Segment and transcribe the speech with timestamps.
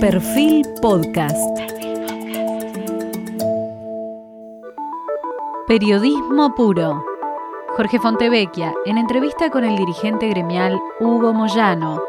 [0.00, 1.36] Perfil Podcast.
[5.66, 7.04] Periodismo puro.
[7.70, 12.00] Jorge Fontevecchia, en entrevista con el dirigente gremial Hugo Moyano.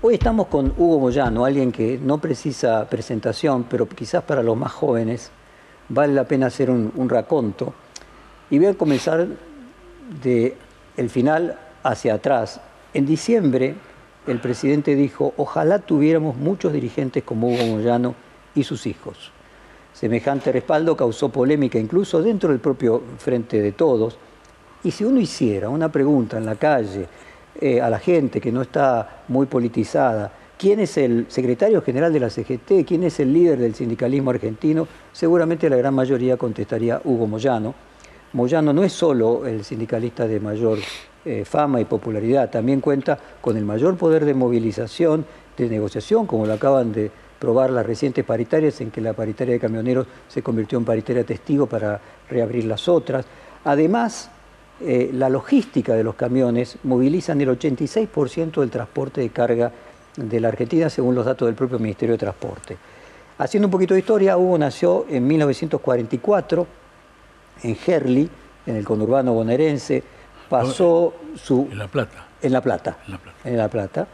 [0.00, 4.70] Hoy estamos con Hugo Moyano, alguien que no precisa presentación, pero quizás para los más
[4.70, 5.32] jóvenes
[5.88, 7.74] vale la pena hacer un, un raconto.
[8.48, 9.26] Y voy a comenzar
[10.22, 10.56] de
[10.96, 12.60] el final hacia atrás.
[12.92, 13.76] En diciembre,
[14.26, 18.16] el presidente dijo, ojalá tuviéramos muchos dirigentes como Hugo Moyano
[18.56, 19.30] y sus hijos.
[19.92, 24.18] Semejante respaldo causó polémica incluso dentro del propio Frente de Todos.
[24.82, 27.06] Y si uno hiciera una pregunta en la calle
[27.60, 32.20] eh, a la gente que no está muy politizada, ¿quién es el secretario general de
[32.20, 32.84] la CGT?
[32.84, 34.88] ¿Quién es el líder del sindicalismo argentino?
[35.12, 37.72] Seguramente la gran mayoría contestaría Hugo Moyano.
[38.32, 40.78] Moyano no es solo el sindicalista de mayor
[41.24, 45.24] eh, fama y popularidad, también cuenta con el mayor poder de movilización,
[45.56, 49.60] de negociación, como lo acaban de probar las recientes paritarias, en que la paritaria de
[49.60, 53.26] camioneros se convirtió en paritaria testigo para reabrir las otras.
[53.64, 54.30] Además,
[54.80, 59.70] eh, la logística de los camiones movilizan el 86% del transporte de carga
[60.16, 62.76] de la Argentina, según los datos del propio Ministerio de Transporte.
[63.38, 66.66] Haciendo un poquito de historia, Hugo nació en 1944
[67.62, 68.28] en Gerli,
[68.66, 70.02] en el conurbano bonaerense,
[70.50, 71.68] pasó su...
[71.70, 72.26] En La Plata.
[72.42, 72.98] En La Plata.
[73.06, 73.38] En La Plata.
[73.44, 74.08] En La Plata.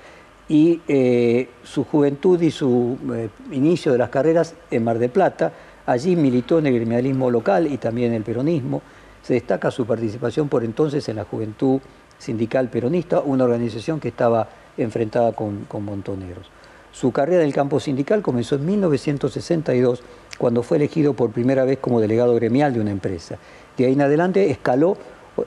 [0.49, 5.53] Y eh, su juventud y su eh, inicio de las carreras en Mar del Plata,
[5.87, 8.83] allí militó en el gremialismo local y también en el peronismo.
[9.23, 11.81] Se destaca su participación por entonces en la Juventud
[12.19, 16.49] Sindical Peronista, una organización que estaba enfrentada con, con montoneros.
[16.93, 20.03] Su carrera en el campo sindical comenzó en 1962,
[20.39, 23.37] cuando fue elegido por primera vez como delegado gremial de una empresa.
[23.77, 24.97] De ahí en adelante escaló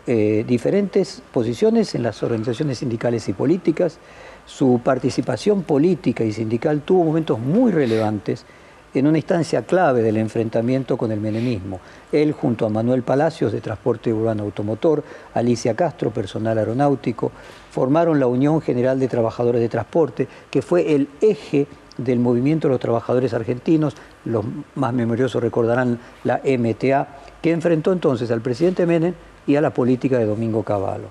[0.07, 3.97] eh, diferentes posiciones en las organizaciones sindicales y políticas.
[4.45, 8.45] Su participación política y sindical tuvo momentos muy relevantes
[8.93, 11.79] en una instancia clave del enfrentamiento con el menemismo.
[12.11, 15.03] Él, junto a Manuel Palacios, de Transporte Urbano Automotor,
[15.33, 17.31] Alicia Castro, personal aeronáutico,
[17.71, 22.73] formaron la Unión General de Trabajadores de Transporte, que fue el eje del movimiento de
[22.73, 27.07] los trabajadores argentinos, los más memoriosos recordarán la MTA,
[27.41, 29.13] que enfrentó entonces al presidente Menem
[29.49, 31.07] y a la política de Domingo Cavallo.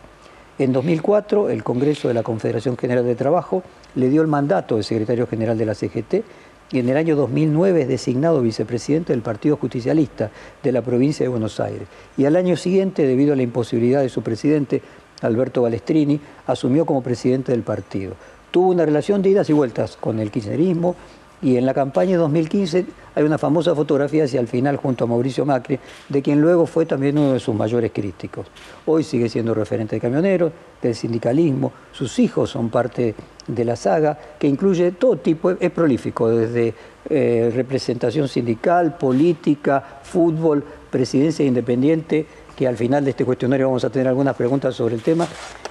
[0.60, 3.65] En 2004, el Congreso de la Confederación General de Trabajo
[3.97, 6.22] le dio el mandato de secretario general de la CGT
[6.71, 10.31] y en el año 2009 es designado vicepresidente del Partido Justicialista
[10.62, 11.88] de la provincia de Buenos Aires.
[12.16, 14.82] Y al año siguiente, debido a la imposibilidad de su presidente,
[15.21, 18.15] Alberto Balestrini, asumió como presidente del partido.
[18.53, 20.94] Tuvo una relación de idas y vueltas con el kirchnerismo
[21.43, 25.06] y en la campaña de 2015 hay una famosa fotografía hacia el final junto a
[25.06, 25.78] Mauricio Macri,
[26.09, 28.47] de quien luego fue también uno de sus mayores críticos.
[28.87, 33.15] Hoy sigue siendo referente de camioneros, del sindicalismo, sus hijos son parte
[33.47, 36.75] de la saga, que incluye todo tipo, es prolífico, desde
[37.09, 42.27] eh, representación sindical, política, fútbol, presidencia independiente,
[42.58, 45.28] que al final de este cuestionario vamos a tener algunas preguntas sobre el tema.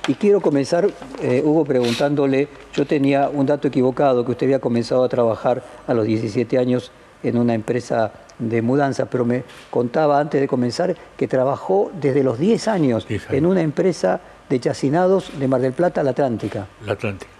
[0.07, 0.89] Y quiero comenzar,
[1.21, 5.93] eh, Hugo, preguntándole, yo tenía un dato equivocado, que usted había comenzado a trabajar a
[5.93, 6.93] los 17 años
[7.23, 12.39] en una empresa de mudanza, pero me contaba antes de comenzar que trabajó desde los
[12.39, 13.37] 10 años, 10 años.
[13.37, 16.67] en una empresa de chacinados de Mar del Plata, la Atlántica.
[16.85, 17.31] La Atlántica.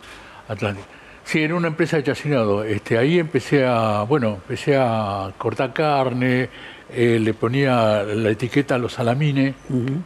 [0.49, 0.87] Atlántica.
[1.23, 2.65] Sí, en una empresa de chacinado.
[2.65, 6.49] Este, ahí empecé a, bueno, empecé a cortar carne,
[6.93, 9.55] eh, le ponía la etiqueta a los salamines,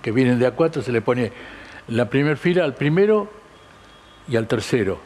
[0.01, 1.31] que vienen de A4, se le pone
[1.87, 3.29] la primera fila al primero
[4.27, 4.99] y al tercero,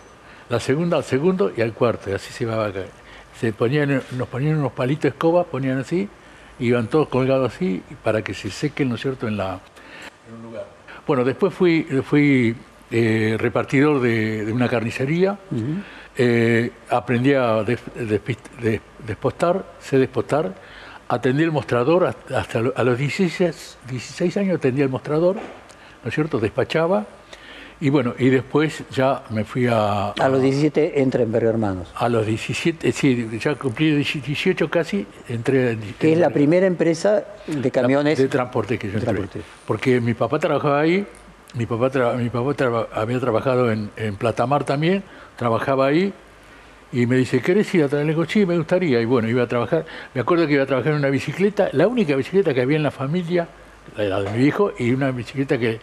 [0.49, 2.81] la segunda al segundo y al cuarto, y así se iba acá.
[3.39, 6.07] Se ponían, nos ponían unos palitos de escoba, ponían así,
[6.59, 9.59] iban todos colgados así, para que se sequen, ¿no es cierto?, en, la,
[10.27, 10.67] en un lugar.
[11.05, 12.55] Bueno, después fui, fui
[12.91, 15.83] eh, repartidor de, de, una carnicería, uh -huh.
[16.17, 18.21] eh, aprendí a des, des,
[18.61, 20.53] des, despostar, sé despostar,
[21.07, 26.13] atendí el mostrador hasta, hasta a los 16, 16 años atendí el mostrador, ¿no es
[26.13, 26.39] cierto?
[26.39, 27.05] Despachaba.
[27.81, 30.11] Y bueno, y después ya me fui a...
[30.11, 31.91] A, los 17 entra en Berrio Hermanos.
[31.95, 35.77] A los 17, sí, ya cumplí 18 casi, entré...
[35.99, 38.17] Que es la primera empresa de camiones...
[38.17, 39.13] De transporte que yo entré.
[39.13, 39.41] Transporte.
[39.67, 41.05] Porque mi papá trabajaba ahí,
[41.53, 45.03] mi papá, tra mi papá tra había trabajado en, en Platamar también,
[45.35, 46.13] trabajaba ahí,
[46.95, 48.05] y me dice, ¿querés ir a trabajar?
[48.05, 49.01] Le digo, sí, me gustaría.
[49.01, 49.85] Y bueno, iba a trabajar.
[50.13, 52.83] Me acuerdo que iba a trabajar en una bicicleta, la única bicicleta que había en
[52.83, 53.49] la familia,
[53.97, 55.81] la de mi hijo, y una bicicleta que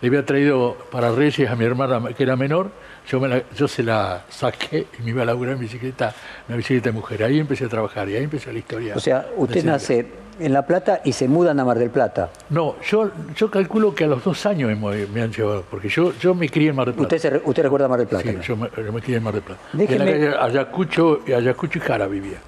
[0.00, 2.70] le había traído para Reyes a mi hermana que era menor.
[3.06, 6.14] Yo, me la, yo se la saqué y me iba a laburar en bicicleta,
[6.48, 7.24] una bicicleta de mujer.
[7.24, 8.96] Ahí empecé a trabajar y ahí empezó la historia.
[8.96, 10.06] O sea, usted nace
[10.38, 12.30] en La Plata y se mudan a Mar del Plata.
[12.50, 16.12] No, yo, yo calculo que a los dos años me, me han llevado, porque yo,
[16.18, 17.16] yo me crié en Mar del Plata.
[17.16, 18.30] ¿Usted, se, usted recuerda Mar del Plata?
[18.30, 19.60] Sí, yo me, yo me crié en Mar del Plata.
[19.72, 22.38] En la calle Ayacucho, Ayacucho y Jara vivía.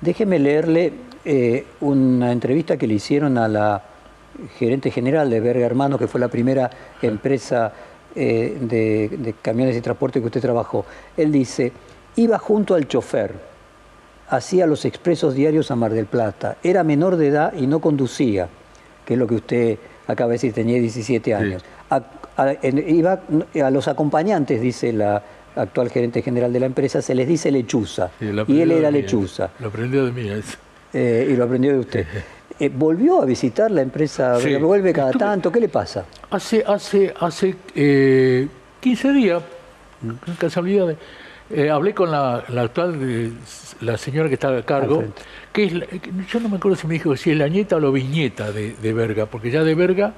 [0.00, 0.92] Déjeme leerle
[1.24, 3.82] eh, una entrevista que le hicieron a la
[4.58, 6.70] gerente general de Verga Hermanos, que fue la primera
[7.02, 7.72] empresa
[8.14, 10.86] eh, de, de camiones y transporte que usted trabajó.
[11.16, 11.72] Él dice,
[12.16, 13.49] iba junto al chofer,
[14.30, 18.48] hacía los expresos diarios a Mar del Plata, era menor de edad y no conducía,
[19.04, 21.62] que es lo que usted acaba de decir, tenía 17 años.
[21.90, 21.96] A,
[22.36, 23.20] a, en, iba
[23.62, 25.22] a los acompañantes, dice la
[25.56, 29.02] actual gerente general de la empresa, se les dice lechuza, Sí, y él era mí,
[29.02, 30.28] lechuza, Lo aprendió de mí.
[30.28, 30.56] eso.
[30.92, 32.06] eh, y lo aprendió de usted.
[32.62, 34.38] Eh, ¿Volvió a visitar la empresa?
[34.38, 34.54] Sí.
[34.56, 35.50] ¿Vuelve cada Estuve- tanto?
[35.50, 36.04] ¿Qué le pasa?
[36.30, 38.46] Hace, hace, hace eh,
[38.80, 39.42] 15 días,
[40.02, 40.94] con casualidad,
[41.50, 43.32] eh, hablé con la, la actual, eh,
[43.80, 45.04] la señora que está a cargo,
[45.52, 45.86] que es, la-
[46.30, 48.74] yo no me acuerdo si me dijo si es la nieta o la bisnieta de,
[48.74, 50.12] de Verga, porque ya de Verga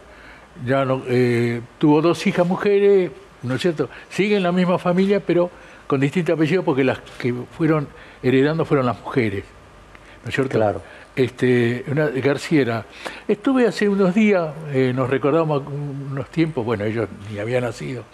[0.66, 3.10] ya no, eh, tuvo dos hijas mujeres,
[3.42, 3.88] ¿no es cierto?
[4.10, 5.50] Sigue en la misma familia, pero
[5.86, 7.88] con distintos apellidos, porque las que fueron
[8.22, 9.44] heredando fueron las mujeres,
[10.22, 10.58] ¿no es cierto?
[10.58, 10.82] Claro.
[11.14, 12.86] Este, una Garciera.
[13.28, 18.04] Estuve hace unos días, eh, nos recordamos unos tiempos, bueno, ellos ni habían nacido,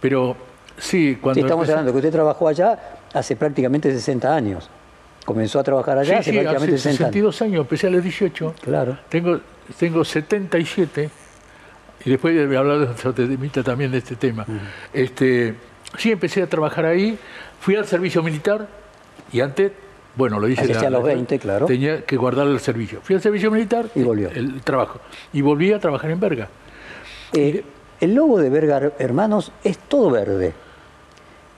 [0.00, 0.36] pero
[0.78, 1.34] sí, cuando...
[1.34, 2.78] Sí, estamos empecé- hablando que usted trabajó allá
[3.12, 4.68] hace prácticamente 60 años.
[5.24, 7.12] Comenzó a trabajar allá Sí, hace sí, prácticamente hace 60 años.
[7.14, 8.54] 62 años, empecé a los 18.
[8.62, 8.98] Claro.
[9.08, 9.40] Tengo,
[9.78, 11.10] tengo 77
[12.04, 14.44] y después de hablar de también de este tema.
[14.92, 15.54] este,
[15.96, 17.16] sí, empecé a trabajar ahí,
[17.60, 18.66] fui al servicio militar
[19.32, 19.70] y antes,
[20.16, 21.66] bueno, lo hice la- a los la- 20, claro.
[21.66, 23.00] Tenía que guardar el servicio.
[23.02, 24.28] Fui al servicio militar Y volvió.
[24.30, 25.00] El, trabajo.
[25.32, 26.48] Y volví a trabajar en Verga.
[27.34, 27.62] Eh,
[28.02, 30.52] el logo de Verga Hermanos es todo verde.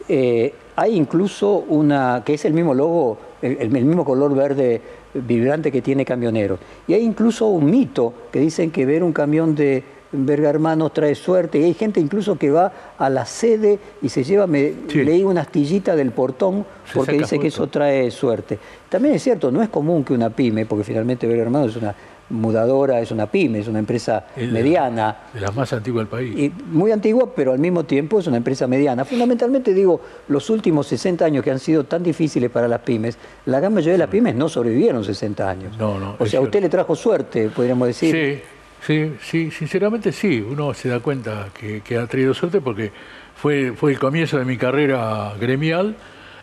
[0.09, 4.81] Eh, hay incluso una, que es el mismo logo, el, el mismo color verde
[5.15, 6.59] vibrante que tiene Camionero.
[6.87, 9.83] Y hay incluso un mito que dicen que ver un camión de
[10.13, 11.59] Verga Hermanos trae suerte.
[11.59, 15.03] Y hay gente incluso que va a la sede y se lleva, me Sí.
[15.03, 18.59] leí una astillita del portón Se porque dice que eso trae suerte.
[18.91, 21.95] También es cierto, no es común que una pyme, porque finalmente Verga Hermanos es una
[22.31, 25.17] mudadora, es una pyme, es una empresa Es de- mediana.
[25.33, 26.37] De las más antiguas del país.
[26.39, 29.05] Y muy antigua, pero al mismo tiempo es una empresa mediana.
[29.05, 33.61] Fundamentalmente digo, los últimos 60 años que han sido tan difíciles para las pymes, la
[33.61, 35.77] gran mayoría de las pymes no sobrevivieron 60 años.
[35.79, 38.15] No, no, O sea, a usted le trajo suerte, podríamos decir.
[38.15, 38.43] Sí,
[38.87, 42.91] sí, sí, sinceramente sí, uno se da cuenta que, que ha traído suerte porque
[43.37, 45.95] fue, fue el comienzo de mi carrera gremial.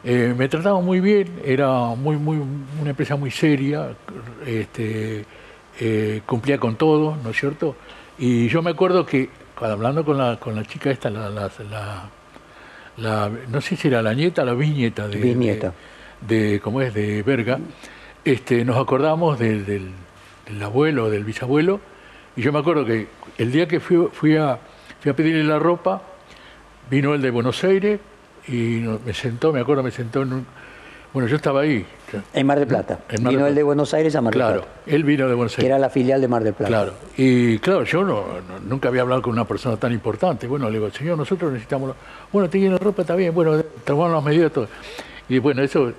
[0.04, 2.38] Eh, me trataban muy bien, era muy, muy,
[2.82, 3.90] una empresa muy seria,
[4.48, 5.26] este,
[5.80, 7.76] eh, cumplía con todo, ¿no es cierto?
[8.20, 9.30] Y yo me acuerdo que,
[9.60, 12.10] hablando con la, con la chica esta, la, la- la-
[12.98, 15.18] la- no sé si era la nieta o la bisnieta de,
[16.28, 16.94] de, de- ¿cómo es?
[16.94, 17.60] de Verga,
[18.24, 19.90] este, nos acordamos del, del,
[20.48, 21.80] del abuelo, del bisabuelo,
[22.36, 23.08] y yo me acuerdo que
[23.38, 24.60] el día que fui, fui, a,
[25.02, 26.02] fui a pedirle la ropa,
[26.90, 28.00] vino el de Buenos Aires
[28.48, 30.46] y me sentó, me acuerdo, me sentó en un...
[31.14, 31.86] Bueno, yo estaba ahí.
[32.34, 33.00] En Mar del Plata.
[33.10, 33.54] En Mar del Vino el Plata.
[33.56, 35.70] de Buenos Aires a Mar del Claro, Plata, él vino de Buenos que Aires.
[35.70, 36.68] era la filial de Mar del Plata.
[36.70, 40.48] Claro, y claro, yo no, no- nunca había hablado con una persona tan importante.
[40.48, 41.96] Bueno, le digo, señor, nosotros necesitamos.
[42.32, 44.68] Bueno, te la ropa, está bien, bueno, tomamos las medidas, todo.
[45.30, 45.92] Y bueno, eso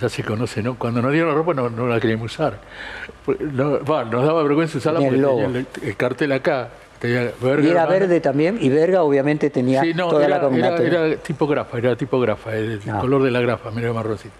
[0.00, 0.76] ya se conoce, ¿no?
[0.76, 2.58] Cuando nos dieron la ropa no, no la queríamos usar.
[3.24, 5.52] Pues, no, va, nos daba vergüenza usarla Tenía el porque logo.
[5.52, 6.68] tenía el, el cartel acá.
[6.98, 10.42] Tenía Verga Y era verde también, y Verga obviamente tenía Sí, no, toda era, la
[10.42, 10.84] combinación.
[10.88, 12.98] era, era tipo grafa, era tipo grafa, el Ah.
[13.00, 14.34] color de la grafa, medio marroncito.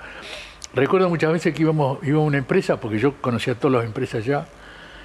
[0.75, 4.25] Recuerdo muchas veces que íbamos, íbamos a una empresa, porque yo conocía todas las empresas
[4.25, 4.47] ya,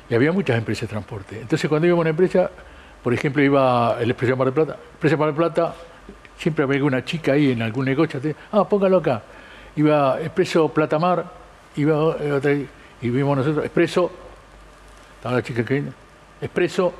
[0.10, 1.40] y había muchas empresas de transporte.
[1.42, 2.52] Entonces cuando íbamos a una empresa,
[3.02, 5.74] por ejemplo, iba el Expreso Mar del Plata, Expreso Mar del Plata,
[6.38, 9.22] siempre había alguna chica ahí en algún negocio, te- ah, póngalo acá.
[9.76, 11.26] Iba Expreso Plata Mar,
[11.78, 12.68] iba eh, otra, y
[13.10, 14.12] vimos nosotros, Expreso,
[15.16, 15.92] estaba la chica que vino,
[16.42, 16.94] Expreso,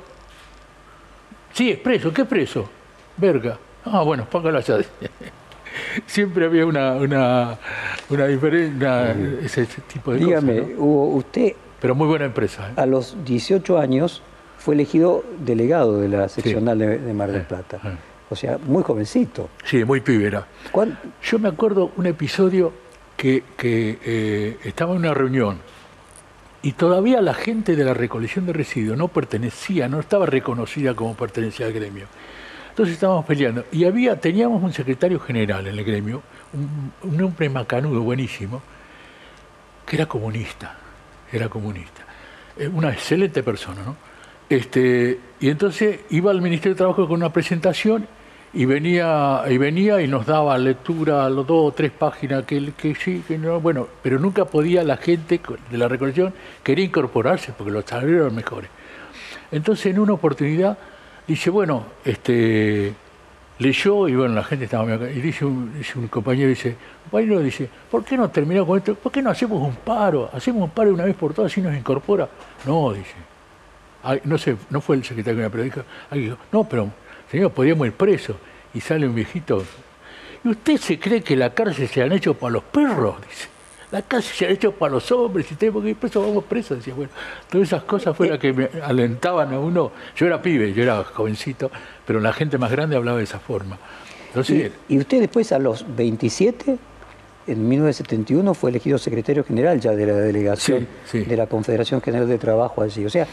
[1.52, 2.68] sí, Expreso, ¿qué Expreso?
[3.16, 3.56] Verga.
[3.84, 4.78] Ah, bueno, póngalo allá.
[6.06, 7.58] Siempre había una, una,
[8.10, 9.10] una diferencia,
[9.42, 10.74] ese, ese tipo de Dígame, cosas.
[10.76, 10.84] ¿no?
[10.84, 12.68] Hugo, usted Pero muy buena empresa.
[12.70, 12.72] ¿eh?
[12.80, 14.22] a los 18 años
[14.58, 17.78] fue elegido delegado de la seccional de, de Mar del Plata.
[17.82, 17.88] sí.
[18.30, 19.50] O sea, muy jovencito.
[19.64, 20.46] Sí, muy pibera.
[20.72, 22.72] ¿Cuán- Yo me acuerdo un episodio
[23.18, 25.58] que, que, eh, estaba en una reunión
[26.62, 31.14] y todavía la gente de la recolección de residuos no pertenecía, no estaba reconocida como
[31.14, 32.06] pertenecía al gremio.
[32.74, 36.22] Entonces estábamos peleando y había, teníamos un secretario general en el gremio,
[37.04, 38.60] un, hombre macanudo, buenísimo,
[39.86, 40.76] que era comunista,
[41.30, 42.02] era comunista.
[42.58, 43.94] Eh, Una excelente persona, ¿no?
[44.48, 48.08] Este, y entonces iba al Ministerio de Trabajo con una presentación
[48.52, 52.72] y venía y venía y nos daba lectura a los dos o tres páginas que,
[52.72, 55.40] que sí, que no, bueno, pero nunca podía la gente
[55.70, 58.68] de la recolección quería incorporarse porque los salarios eran mejores.
[59.52, 60.76] Entonces en una oportunidad
[61.26, 62.94] dice, bueno, este
[63.58, 67.40] leyó y bueno, la gente estaba acá, y dice un, dice un compañero, dice, compañero
[67.40, 68.94] dice, ¿por qué no terminamos con esto?
[68.94, 70.28] ¿Por qué no hacemos un paro?
[70.32, 72.28] Hacemos un paro una vez por todas y nos incorpora.
[72.66, 73.14] No, dice.
[74.24, 76.90] no sé, no fue el secretario pero dijo, dijo, no, pero
[77.30, 78.36] señor, podríamos ir presos.
[78.72, 79.64] Y sale un viejito.
[80.42, 83.16] ¿Y usted se cree que la cárcel se han hecho para los perros?
[83.28, 83.53] Dice.
[83.90, 86.78] La cárcel se ha hecho para los hombres, y tenemos que ir presos, vamos presos.
[86.78, 87.10] Decía, bueno,
[87.50, 89.92] todas esas cosas fueron las que me alentaban a uno.
[90.16, 91.70] Yo era pibe, yo era jovencito,
[92.06, 93.78] pero la gente más grande hablaba de esa forma.
[94.28, 96.76] Entonces, ¿Y, usted después a los 27
[97.46, 102.38] en 1971 fue elegido secretario general ya de la delegación de la Confederación General de
[102.38, 103.04] Trabajo allí.
[103.04, 103.26] O sea,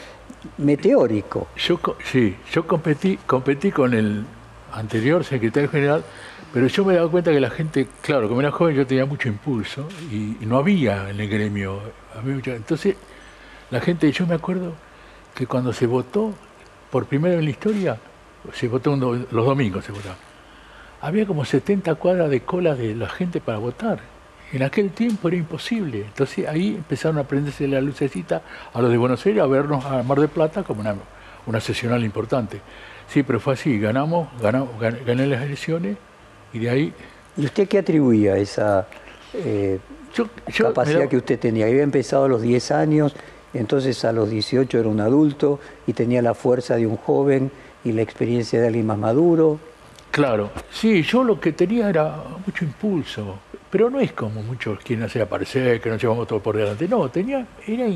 [0.57, 1.47] meteórico.
[1.57, 4.25] Yo, sí, yo competí, competí con el
[4.73, 6.03] anterior secretario general,
[6.53, 9.05] pero yo me he dado cuenta que la gente, claro, como era joven yo tenía
[9.05, 11.81] mucho impulso y, no había en el gremio.
[12.45, 12.95] Entonces,
[13.69, 14.73] la gente, yo me acuerdo
[15.33, 16.33] que cuando se votó
[16.89, 17.97] por primera vez en la historia,
[18.53, 20.17] se votó los domingos, se votaba.
[20.99, 23.99] Había como 70 cuadras de cola de la gente para votar.
[24.51, 26.01] En aquel tiempo era imposible.
[26.01, 28.41] Entonces ahí empezaron a prenderse la lucecita
[28.73, 30.95] a los de Buenos Aires a vernos a Mar del Plata como una,
[31.45, 32.59] una sesional importante.
[33.11, 35.97] Sí, pero fue así, ganamos, ganamos gané las elecciones
[36.53, 36.93] y de ahí...
[37.35, 38.87] ¿Y usted qué atribuía esa
[39.33, 39.79] eh,
[40.57, 41.65] capacidad que usted tenía?
[41.65, 43.13] Había empezado a los 10 años,
[43.53, 47.51] entonces a los 18 era un adulto y tenía la fuerza de un joven
[47.83, 49.59] y la experiencia de alguien más maduro.
[50.09, 52.15] Claro, sí, yo lo que tenía era
[52.45, 53.39] mucho impulso,
[53.69, 56.87] pero no es como muchos quieren hacer aparecer, que nos llevamos todo por delante.
[56.87, 57.87] No, tenía, era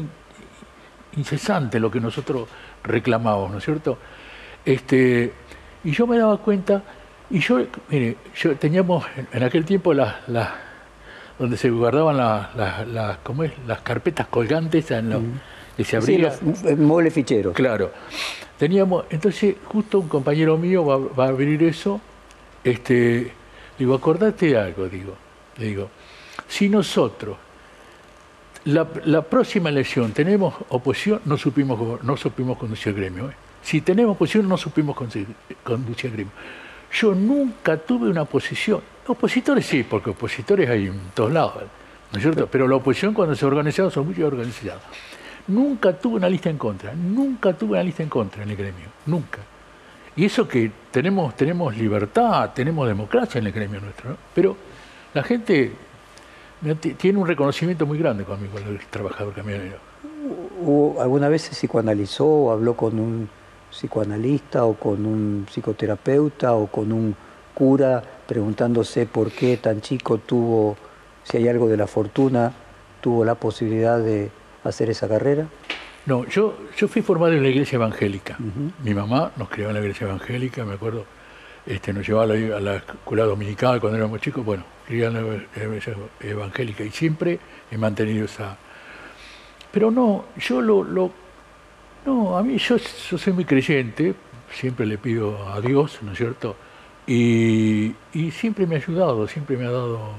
[1.16, 2.50] incesante lo que nosotros
[2.84, 3.98] reclamábamos, ¿no es cierto?
[4.66, 5.32] Este,
[5.84, 6.84] y yo me daba cuenta,
[7.30, 10.16] y yo, mire, yo teníamos en aquel tiempo las,
[11.38, 13.52] donde se guardaban las, ¿cómo es?
[13.68, 15.22] las carpetas colgantes en lo,
[15.78, 16.32] que se abrían.
[16.32, 17.54] Sí, los ficheros.
[17.54, 17.92] Claro.
[18.58, 22.00] Teníamos, entonces justo un compañero mío va, a abrir eso,
[22.64, 23.32] este,
[23.78, 25.14] digo, acordate de algo, digo,
[25.58, 25.90] le digo,
[26.48, 27.38] si nosotros
[28.66, 33.30] la, próxima elección tenemos oposición, no supimos, no supimos conducir el gremio.
[33.30, 33.34] ¿eh?
[33.66, 35.26] Si tenemos oposición, no supimos conducir
[36.06, 36.32] el gremio.
[36.94, 38.80] Yo nunca tuve una oposición.
[39.08, 41.64] Opositores sí, porque opositores hay en todos lados,
[42.12, 42.46] ¿no es cierto?
[42.46, 44.84] Pero la oposición cuando se organizado son muy organizados.
[45.48, 48.86] Nunca tuve una lista en contra, nunca tuve una lista en contra en el gremio,
[49.08, 49.40] nunca.
[50.16, 54.56] Y eso que tenemos, tenemos libertad, tenemos democracia en el gremio nuestro, pero
[55.12, 55.72] la gente
[56.98, 59.78] tiene un reconocimiento muy grande conmigo, el trabajador camionero.
[61.02, 63.28] ¿Alguna vez se psicoanalizó o habló con un
[63.76, 67.16] psicoanalista o con un psicoterapeuta o con un
[67.54, 70.78] cura preguntándose por qué tan chico tuvo,
[71.24, 72.54] si hay algo de la fortuna,
[73.02, 74.32] tuvo la posibilidad de
[74.64, 75.48] hacer esa carrera?
[76.06, 78.38] No, yo, yo fui formado en la iglesia evangélica.
[78.84, 81.06] Mi mamá nos crió en la iglesia evangélica, me acuerdo,
[81.66, 85.96] este, nos llevaba a la, escuela dominical cuando éramos chicos, bueno, crié en la iglesia
[86.20, 87.40] evangélica y siempre
[87.72, 88.58] he mantenido esa...
[89.72, 90.84] Pero no, yo lo...
[90.84, 91.25] lo
[92.06, 94.16] no, a mí yo, yo soy muy creyente,
[94.52, 96.56] siempre le pido a Dios, ¿no es cierto?
[97.08, 100.12] Y, y siempre me ha ayudado, siempre me ha dado,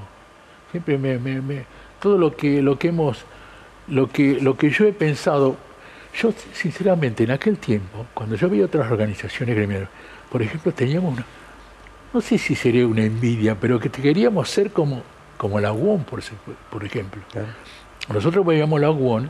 [0.71, 1.65] siempre me, me, me
[2.01, 3.25] todo lo que, lo que hemos
[3.87, 5.55] lo que, lo que yo he pensado,
[6.15, 9.89] yo sinceramente en aquel tiempo, cuando yo veía otras organizaciones gremiales,
[10.29, 11.25] por ejemplo, teníamos una,
[12.13, 15.03] no sé si sería una envidia, pero que queríamos ser como,
[15.37, 16.21] como la UON, por,
[16.69, 17.21] por ejemplo.
[18.13, 19.29] Nosotros veíamos la UON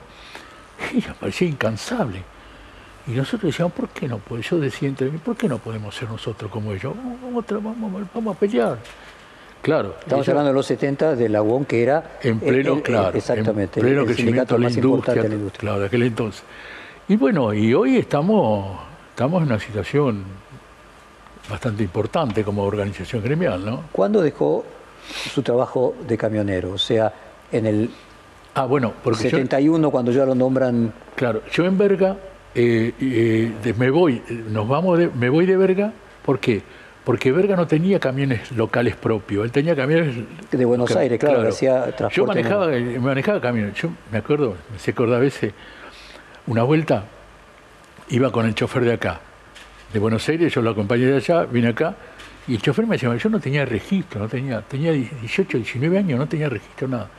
[0.93, 2.23] y nos parecía incansable.
[3.07, 4.17] Y nosotros decíamos, ¿por qué no?
[4.17, 6.93] Pues yo decía entre mí, ¿por qué no podemos ser nosotros como ellos?
[6.95, 8.77] Vamos, vamos, vamos a pelear.
[9.61, 9.95] Claro.
[9.99, 12.17] Estamos hablando de los 70 de la UON, que era.
[12.21, 13.17] En pleno, claro.
[13.17, 13.79] Exactamente.
[13.79, 15.59] En pleno el, crecimiento de la industria, de la industria.
[15.59, 16.43] Claro, de aquel entonces.
[17.07, 18.77] Y bueno, y hoy estamos,
[19.09, 20.23] estamos en una situación
[21.49, 23.83] bastante importante como organización gremial, ¿no?
[23.91, 24.65] ¿Cuándo dejó
[25.33, 26.71] su trabajo de camionero?
[26.71, 27.13] O sea,
[27.51, 27.89] en el
[28.55, 30.93] ah, bueno, porque 71, cuando ya lo nombran.
[31.15, 32.17] Claro, yo en Verga
[32.57, 35.93] eh, eh, me voy, nos vamos de, me voy de Verga,
[36.25, 36.61] ¿por qué?
[37.07, 40.13] porque Verga no tenía camiones locales propios, él tenía camiones...
[40.51, 42.15] De Buenos Aires, claro, hacía transporte.
[42.17, 42.67] Yo manejaba,
[42.99, 45.53] manejaba camiones, yo me acuerdo, me se acuerda a veces,
[46.47, 47.05] una vuelta
[48.09, 49.21] iba con el chofer de acá,
[49.93, 51.95] de Buenos Aires, yo lo acompañé de allá, vine acá,
[52.45, 56.19] y el chofer me decía, yo no tenía registro, no tenía, tenía 18, 19 años,
[56.19, 57.09] no tenía registro, nada.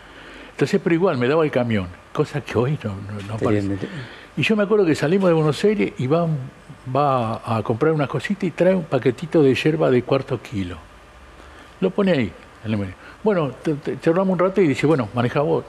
[0.50, 2.94] Entonces, pero igual me daba el camión, cosa que hoy no,
[3.26, 3.78] no, aparece.
[4.38, 6.28] Y yo me acuerdo que salimos de Buenos Aires y va,
[6.94, 10.78] va a comprar una cosita y trae un paquetito de yerba de cuarto kilo.
[11.80, 12.32] Lo pone ahí,
[12.64, 12.94] en el medio.
[13.24, 13.50] Bueno,
[14.00, 15.64] charlamos un rato y dice, bueno, maneja vos.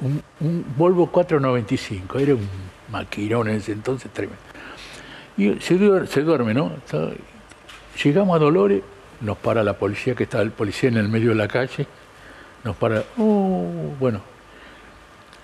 [0.00, 2.48] Un, un, Volvo 495, era un
[2.90, 4.42] maquirón en ese entonces tremendo.
[5.36, 5.76] Y se
[6.22, 6.72] duerme, ¿no?
[8.02, 8.82] Llegamos a Dolores,
[9.20, 11.86] nos para la policía, que está el policía en el medio de la calle,
[12.64, 14.22] nos para, uh, bueno,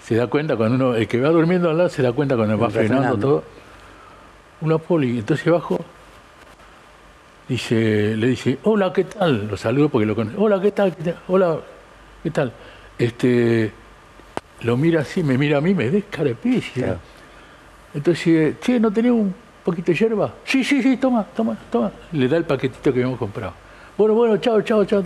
[0.06, 2.56] se da cuenta cuando uno, el que va durmiendo al lado se da cuenta cuando
[2.56, 3.44] va frenando, todo.
[4.60, 5.80] Una poli, entonces bajo,
[7.48, 9.48] dice, le dice, hola, ¿qué tal?
[9.48, 10.36] Lo saludo porque lo conoce.
[10.38, 10.94] Hola, ¿qué tal?
[11.26, 11.58] Hola,
[12.22, 12.52] ¿qué tal?
[12.96, 13.72] Este,
[14.60, 16.98] lo mira así, me mira a mí, me descarepilla.
[17.92, 19.34] Entonces, che, ¿no tenés un
[19.64, 20.34] poquito de hierba?
[20.44, 21.90] Sí, sí, sí, toma, toma, toma.
[22.12, 23.54] Le da el paquetito que habíamos comprado.
[23.98, 25.02] Bueno, bueno, chao, chao, chao.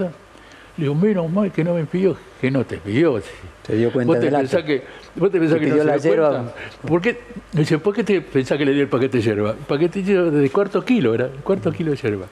[0.77, 3.21] Le digo, menos mal que no me pidió, que no te pidió.
[3.67, 4.83] Se dio cuenta ¿Vos te pensás que,
[5.17, 6.29] vos te pensás que no se la hierba?
[6.31, 6.55] cuenta?
[6.87, 7.21] ¿Por qué,
[7.53, 9.50] dice, ¿por qué te pensás que le dio el paquete de hierba?
[9.50, 12.27] El paquete de hierba de cuarto kilo, era cuarto kilo de hierba.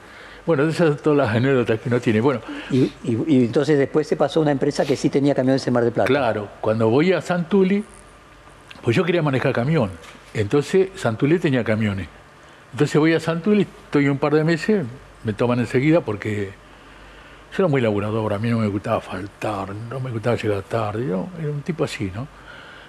[0.46, 2.20] Bueno, esas son todas las anécdotas que uno tiene.
[2.22, 2.40] Bueno,
[2.70, 5.74] Y, y- y entonces después se pasó a una empresa que sí tenía camiones en
[5.74, 6.06] Mar de Plata.
[6.06, 7.84] Claro, cuando voy a Santuli,
[8.82, 9.90] pues yo quería manejar camión.
[10.32, 12.08] Entonces Santuli tenía camiones.
[12.72, 14.86] Entonces voy a Santuli, estoy un par de meses,
[15.24, 16.50] me toman enseguida porque
[17.50, 21.06] yo era muy laburador, a mí no me gustaba faltar, no me gustaba llegar tarde,
[21.06, 22.26] yo era un tipo así, ¿no?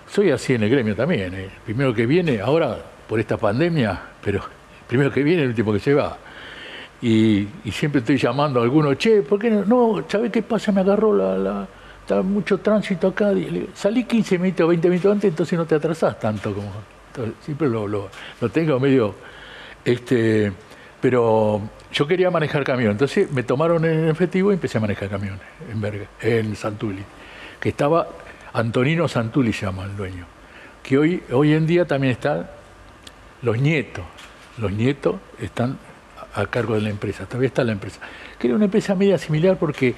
[0.08, 1.50] Soy así en el gremio también, ¿eh?
[1.63, 4.42] primero que viene, ahora por esta pandemia, pero
[4.88, 6.18] primero que viene el último que se va.
[7.01, 9.63] Y, siempre estoy llamando a alguno, che, ¿por qué no?
[9.66, 10.72] No, ¿sabés qué pasa?
[10.72, 11.68] Me agarró la,
[12.01, 13.32] está mucho tránsito acá.
[13.74, 16.72] Salí 15 minutos, 20 minutos antes, entonces no te atrasás tanto como.
[17.42, 18.10] siempre lo, lo,
[18.42, 19.16] lo tengo medio.
[19.86, 20.51] Este,
[21.00, 25.39] pero yo quería manejar camión, entonces me tomaron en efectivo y empecé a manejar camión
[25.72, 27.03] en, Berga, en Santuli,
[27.60, 28.08] que estaba
[28.53, 30.25] Antonino Santuli, se llama el dueño,
[30.84, 32.48] que hoy, hoy en día también están
[33.41, 34.03] los nietos.
[34.58, 35.77] Los nietos están
[36.34, 38.00] a cargo de la empresa, todavía está la empresa.
[38.38, 39.96] Que era una empresa media similar porque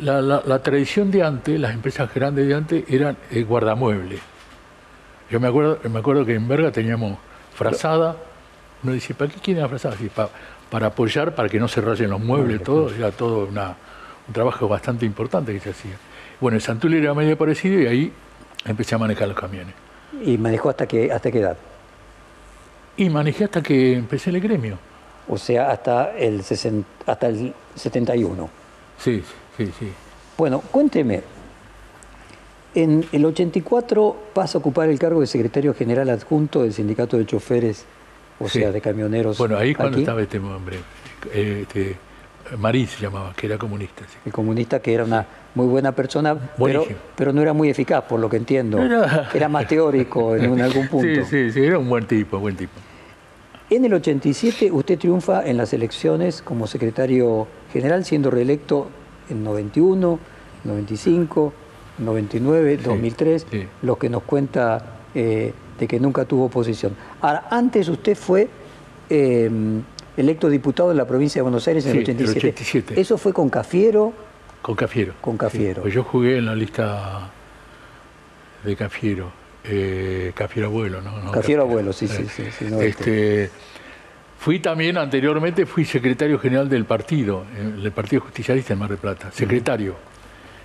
[0.00, 4.20] la, tradición de antes, las empresas grandes de antes, eran eh, guardamuebles.
[5.30, 7.18] Yo me acuerdo, me acuerdo que en Berga teníamos
[7.54, 8.16] frazada,
[8.82, 9.96] uno dice, ¿para qué quieren la frazada?
[9.96, 10.28] Sí, pa-
[10.70, 13.76] para apoyar, para que no se rayen los muebles, todo, era todo una-
[14.26, 15.96] un trabajo bastante importante que se hacía.
[16.40, 18.12] Bueno, en Santuli era medio parecido y ahí
[18.64, 19.74] empecé a manejar los camiones.
[20.24, 21.56] ¿Y manejó hasta, que, hasta qué edad?
[22.96, 24.78] Y manejé hasta que empecé el gremio.
[25.28, 28.48] O sea, hasta el, 60 hasta el 71.
[28.98, 29.22] Sí,
[29.56, 29.92] sí, sí.
[30.36, 31.22] Bueno, cuénteme.
[32.74, 37.24] En el 84 pasa a ocupar el cargo de secretario general adjunto del sindicato de
[37.26, 37.84] choferes,
[38.40, 38.60] o Sí.
[38.60, 39.38] sea, de camioneros.
[39.38, 40.78] Bueno, ahí cuando aquí, estaba este hombre,
[41.32, 41.96] este,
[42.58, 44.04] Marín se llamaba, que era comunista.
[44.06, 44.16] sí.
[44.26, 46.84] El comunista que era una muy buena persona, pero,
[47.16, 48.82] pero no era muy eficaz, por lo que entiendo.
[48.82, 51.24] Era- Era más teórico en, un- algún punto.
[51.24, 52.72] Sí, sí, sí, era un buen tipo, buen tipo.
[53.70, 58.88] En el 87 usted triunfa en las elecciones como secretario general, siendo reelecto
[59.30, 60.18] en 91,
[60.64, 61.52] 95,
[61.98, 63.66] 99, 2003, sí.
[63.82, 66.94] lo que nos cuenta eh, de que nunca tuvo oposición.
[67.20, 68.48] Ahora, antes usted fue
[69.10, 69.50] eh,
[70.16, 72.48] electo diputado en la provincia de Buenos Aires en Sí, el en el 87.
[72.48, 73.00] 87.
[73.00, 74.12] ¿Eso fue con Cafiero?
[74.62, 75.14] Con Cafiero.
[75.20, 75.76] Con Cafiero.
[75.76, 77.30] Sí, pues yo jugué en la lista
[78.64, 79.30] de Cafiero.
[79.64, 81.18] Eh, Cafiero Abuelo, ¿no?
[81.22, 83.50] No, Cafiero Abuelo, sí, sí, sí, sí, no, este,
[84.38, 88.98] fui también, anteriormente, fui secretario general del partido, eh, del Partido Justicialista en Mar del
[88.98, 89.32] Plata.
[89.32, 89.94] Secretario.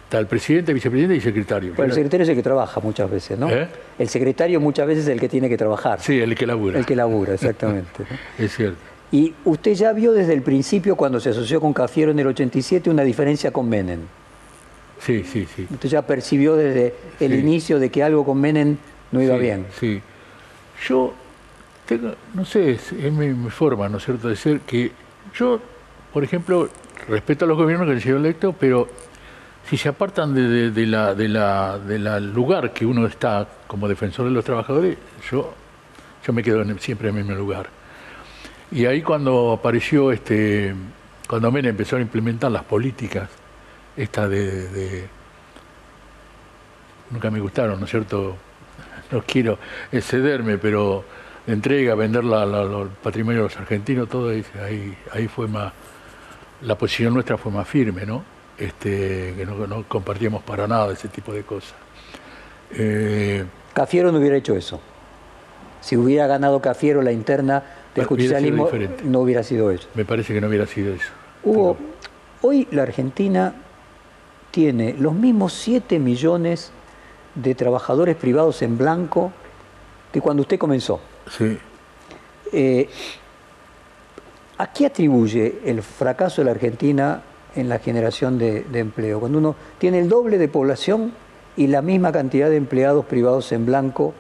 [0.10, 1.74] Está el presidente, vicepresidente y secretario.
[1.76, 3.48] Bueno, el secretario es el que trabaja muchas veces, ¿no?
[3.52, 3.68] ¿Eh?
[4.00, 6.02] El secretario muchas veces es el que tiene que trabajar.
[6.02, 6.80] Sí, el que labura.
[6.80, 7.92] El que labura, exactamente.
[8.00, 8.06] ¿no?
[8.44, 8.80] Es cierto.
[9.12, 12.90] Y usted ya vio desde el principio, cuando se asoció con Cafiero en el 87,
[12.90, 14.00] una diferencia con Menem.
[15.00, 15.68] Sí, sí, sí.
[15.72, 17.38] Usted ya percibió desde el Sí.
[17.38, 18.78] inicio de que algo con Menem
[19.12, 19.66] no iba Sí, bien.
[19.80, 20.02] Sí.
[20.88, 21.14] Yo
[21.86, 24.90] tengo, no sé, es, es mi, mi forma, ¿no es cierto?, de ser que
[25.36, 25.60] yo,
[26.12, 26.68] por ejemplo,
[27.08, 28.88] respeto a los gobiernos que han sido electos, pero
[29.70, 34.26] si se apartan de, la, de la, de la lugar que uno está como defensor
[34.26, 34.98] de los trabajadores,
[35.30, 35.54] yo,
[36.34, 37.70] me quedo siempre en el mismo lugar.
[38.72, 40.74] Y ahí cuando apareció este,
[41.28, 43.30] cuando Menem empezó a implementar las políticas,
[43.96, 45.08] estas de,
[47.12, 48.36] nunca me gustaron, ¿no es cierto?
[49.12, 49.58] No quiero
[49.92, 51.04] excederme, pero
[51.48, 55.74] de entrega, vender la, la- el patrimonio de los argentinos, todo ahí, ahí fue más,
[56.62, 58.24] la posición nuestra fue más firme, ¿no?
[58.60, 61.74] Este, que no, no compartíamos para nada ese tipo de cosas.
[62.72, 64.82] Eh, Cafiero no hubiera hecho eso.
[65.80, 67.64] Si hubiera ganado Cafiero la interna
[67.96, 68.70] del justicialismo,
[69.06, 69.88] no hubiera sido eso.
[69.96, 71.10] me parece que no hubiera sido eso.
[71.44, 71.78] Hugo,
[72.42, 73.54] hoy la Argentina
[74.52, 76.72] tiene los mismos 7 millones
[77.36, 79.32] de trabajadores privados en blanco
[80.12, 81.00] que cuando usted comenzó.
[81.32, 81.58] Sí.
[82.52, 82.90] Eh,
[84.58, 87.22] ¿A qué atribuye el fracaso de la Argentina
[87.56, 89.20] en la generación de, de empleo?
[89.20, 91.12] Cuando uno tiene el doble de población
[91.58, 94.14] y la misma cantidad de empleados privados en blanco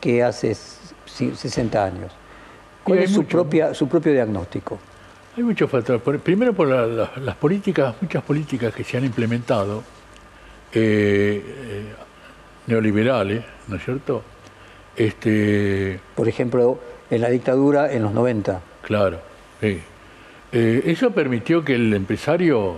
[0.00, 0.94] que hace s-
[1.34, 2.12] 60 años.
[2.84, 3.28] ¿Cuál es su, mucho.
[3.36, 4.78] propia, su propio diagnóstico?
[5.36, 6.00] Hay muchos factores.
[6.20, 9.82] Primero por la- la- las políticas, muchas políticas que se han implementado,
[10.72, 11.82] eh, eh,
[12.66, 14.22] neoliberales, ¿no es cierto?
[14.96, 16.78] Este, Por ejemplo,
[17.10, 18.60] en la dictadura en los 90.
[18.82, 19.18] claro,
[19.60, 19.80] sí.
[20.52, 22.74] Eh, eso permitió que el empresario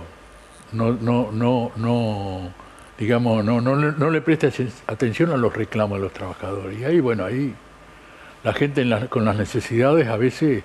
[0.73, 2.49] no, no, no, no
[2.97, 6.79] digamos, no, no, le- no le preste aten- atención a los reclamos de los trabajadores.
[6.79, 7.53] Y ahí, bueno, ahí
[8.43, 10.63] la gente en la- con las necesidades a veces...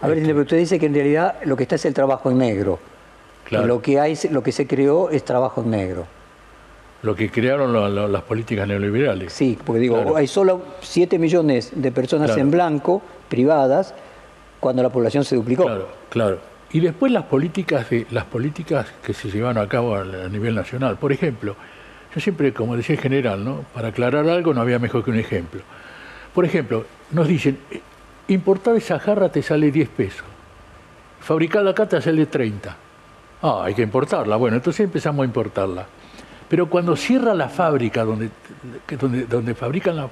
[0.00, 2.30] A ver, este, pero usted dice que en realidad lo que está es el trabajo
[2.30, 2.78] en negro.
[3.44, 3.66] Claro.
[3.66, 6.06] Lo que hay, lo que se creó es trabajo en negro.
[7.02, 9.30] lo que crearon la- la- las políticas neoliberales.
[9.30, 10.16] Sí, porque digo, Claro.
[10.16, 12.40] hay solo 7 millones de personas Claro.
[12.40, 13.94] en blanco, privadas,
[14.64, 15.64] cuando la población se duplicó.
[15.64, 16.38] Claro, claro.
[16.72, 20.96] Y después las políticas de las políticas que se llevan a cabo a, nivel nacional.
[20.96, 21.54] Por ejemplo,
[22.14, 23.66] yo siempre, como decía el general, ¿no?
[23.74, 25.60] Para aclarar algo no había mejor que un ejemplo.
[26.34, 27.82] Por ejemplo, nos dicen, eh,
[28.28, 30.24] importar esa jarra te sale 10 pesos.
[31.20, 32.74] Fabricarla acá te sale 30.
[33.42, 34.36] Ah, hay que importarla.
[34.36, 35.84] Bueno, entonces empezamos a importarla.
[36.48, 38.30] Pero cuando cierra la fábrica donde,
[38.98, 40.08] donde, donde fabrican la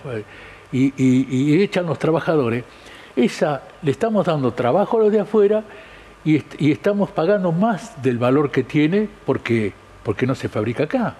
[0.70, 2.64] y, y- y echan los trabajadores,
[3.16, 5.62] esa le estamos dando trabajo a los de afuera
[6.24, 9.72] y, est- y estamos pagando más del valor que tiene porque,
[10.02, 11.16] porque no se fabrica acá.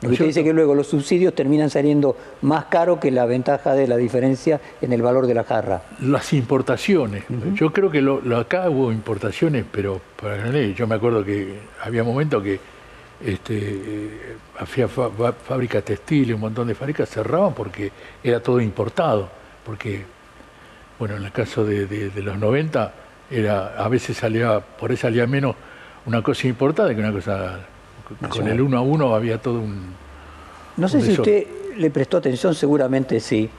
[0.00, 3.88] Que usted dice que luego los subsidios terminan saliendo más caro que la ventaja de
[3.88, 5.82] la diferencia en el valor de la jarra.
[6.00, 7.24] Las importaciones.
[7.54, 12.04] Yo creo que lo, lo- acá hubo importaciones, pero para yo me acuerdo que había
[12.04, 12.60] momentos que
[13.26, 17.90] este, eh, había fábricas textiles, un montón de fábricas cerraban porque
[18.22, 19.28] era todo importado.
[19.66, 20.04] Porque,
[20.98, 22.92] bueno, en el caso de, de- de los 90,
[23.30, 25.54] era, a veces salía, por ahí salía menos
[26.06, 27.60] una cosa importada que una cosa.
[28.30, 29.82] Con el uno a uno había todo un.
[30.78, 31.34] No sé Un si desorden.
[31.44, 33.50] usted le prestó atención, seguramente sí,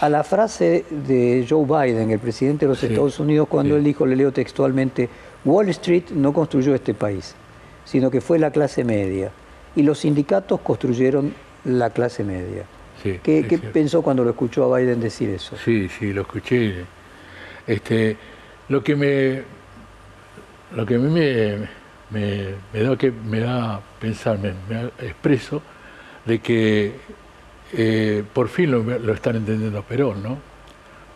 [0.00, 3.78] a la frase de Joe Biden, el presidente de los Sí, Estados Unidos, cuando sí.
[3.78, 5.08] él dijo, le leo textualmente,
[5.44, 7.34] Wall Street no construyó este país,
[7.84, 9.30] sino que fue la clase media.
[9.74, 12.62] Y los sindicatos construyeron la clase media.
[13.02, 15.56] Sí, ¿Qué, pensó cuando lo escuchó a Biden decir eso?
[15.56, 16.84] Sí, sí, lo escuché.
[17.66, 18.16] Este,
[18.68, 19.42] lo que me,
[20.76, 21.68] lo que a mí me,
[22.10, 25.62] me, me da que me da pensar, me, me expreso
[26.26, 26.92] de que
[27.72, 30.38] eh, por fin lo, lo están entendiendo Perón, ¿no?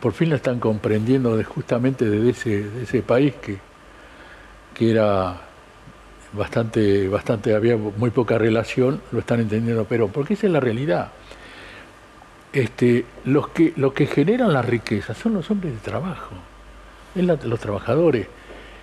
[0.01, 3.59] Por fin lo están comprendiendo de, justamente desde ese, de ese país que,
[4.75, 5.41] que era
[6.33, 11.13] bastante, bastante, había muy poca relación, lo están entendiendo Perón, porque esa es la realidad
[12.55, 16.35] este, los, que, los que generan la riqueza son los hombres de trabajo,
[17.15, 18.27] es la- los trabajadores.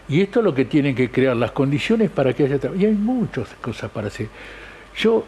[0.10, 2.82] Y esto es lo que tienen que crear, las condiciones para que haya trabajo.
[2.82, 4.28] Y hay muchas cosas para hacer.
[4.98, 5.24] Yo,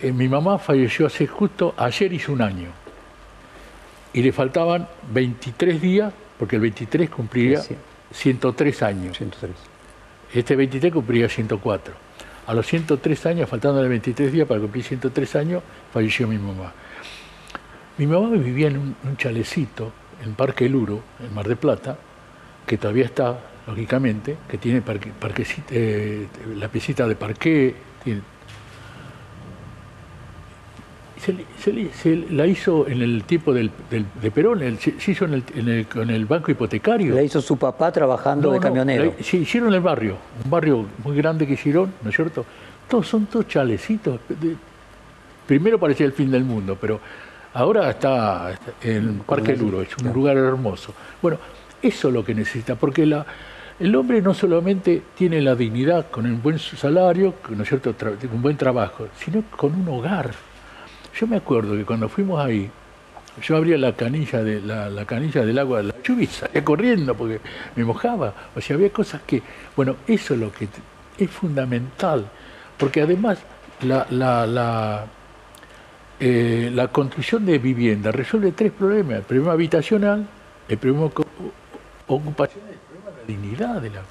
[0.00, 2.68] eh, mi mamá falleció hace justo, ayer hizo un año.
[4.14, 7.76] Y le faltaban 23 días, porque el 23 cumpliría Sí, sí.
[8.14, 9.16] 103 años.
[9.18, 9.52] 103.
[10.32, 11.92] Este 23 cumpliría 104.
[12.46, 16.72] A los 103 años, faltándole 23 días para cumplir 103 años, falleció mi mamá.
[17.98, 19.92] Mi mamá vivía en un, un chalecito
[20.24, 21.96] en Parque Luro, en Mar de Plata,
[22.66, 27.74] que todavía está, lógicamente, que tiene parque, parquecita- eh, la piecita de parqué.
[28.04, 28.20] tiene-
[31.18, 35.12] Se, se se la hizo en el tiempo del, del- de Perón, el- se, se
[35.12, 37.14] hizo en el, en el- con el banco hipotecario.
[37.14, 39.14] La hizo su papá trabajando No, de no, camionero.
[39.16, 42.44] la- sí, hicieron el barrio, un barrio muy grande que hicieron, ¿no es cierto?
[42.88, 44.20] Todos son todos chalecitos.
[44.28, 44.56] de-
[45.46, 47.00] primero parecía el fin del mundo, pero
[47.56, 50.92] ahora está, en Parque Luro, es un lugar hermoso.
[51.22, 51.38] Bueno,
[51.82, 53.24] eso es lo que necesita, porque la,
[53.80, 57.94] el hombre no solamente tiene la dignidad con un buen salario, ¿no es cierto?,
[58.32, 60.32] un buen trabajo, sino con un hogar.
[61.18, 62.70] Yo me acuerdo que cuando fuimos ahí,
[63.42, 66.64] yo abría la canilla, de, la, la canilla del agua de la lluvia y salía
[66.64, 67.40] corriendo porque
[67.74, 68.34] me mojaba.
[68.54, 69.42] O sea, había cosas que,
[69.74, 70.68] bueno, eso es lo que
[71.18, 72.26] es fundamental,
[72.76, 73.38] porque además
[73.82, 75.06] la, la, la,
[76.20, 79.18] eh, la construcción de vivienda resuelve tres problemas.
[79.18, 80.26] El problema habitacional,
[80.68, 81.26] el problema ocu-
[82.06, 83.82] ocupacional el problema de la dignidad.
[83.82, 84.02] De la...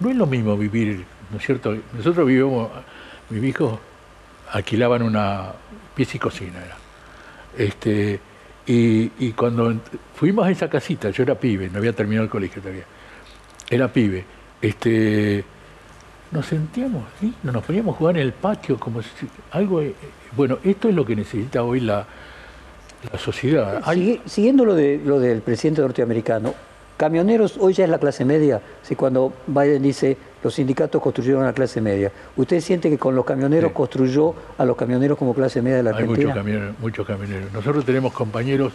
[0.00, 1.76] No es lo mismo vivir, ¿no es cierto?
[1.96, 2.70] Nosotros vivimos,
[3.30, 3.78] mis hijos
[4.52, 5.52] alquilaban una
[5.94, 6.58] pieza y cocina.
[6.64, 6.76] Era.
[7.56, 8.20] Este,
[8.66, 9.74] y, y cuando
[10.14, 12.84] fuimos a esa casita, yo era pibe, no había terminado el colegio todavía,
[13.70, 14.24] era pibe,
[14.60, 15.44] este,
[16.32, 19.08] nos sentíamos dignos, nos poníamos a jugar en el patio como si
[19.52, 19.80] algo...
[19.80, 19.94] eh,
[20.36, 22.06] Bueno, esto es lo que necesita hoy la,
[23.12, 23.80] la sociedad.
[23.84, 26.54] Hay- siguiendo lo, de, lo del presidente norteamericano,
[26.96, 28.60] camioneros hoy ya es la clase media.
[28.82, 33.14] Si cuando Biden dice los sindicatos construyeron a la clase media, ¿usted siente que con
[33.14, 33.74] los camioneros Sí.
[33.74, 36.34] construyó a los camioneros como clase media de la Hay muchos Argentina?
[36.34, 37.52] camioneros, muchos camioneros.
[37.52, 38.72] Nosotros tenemos compañeros,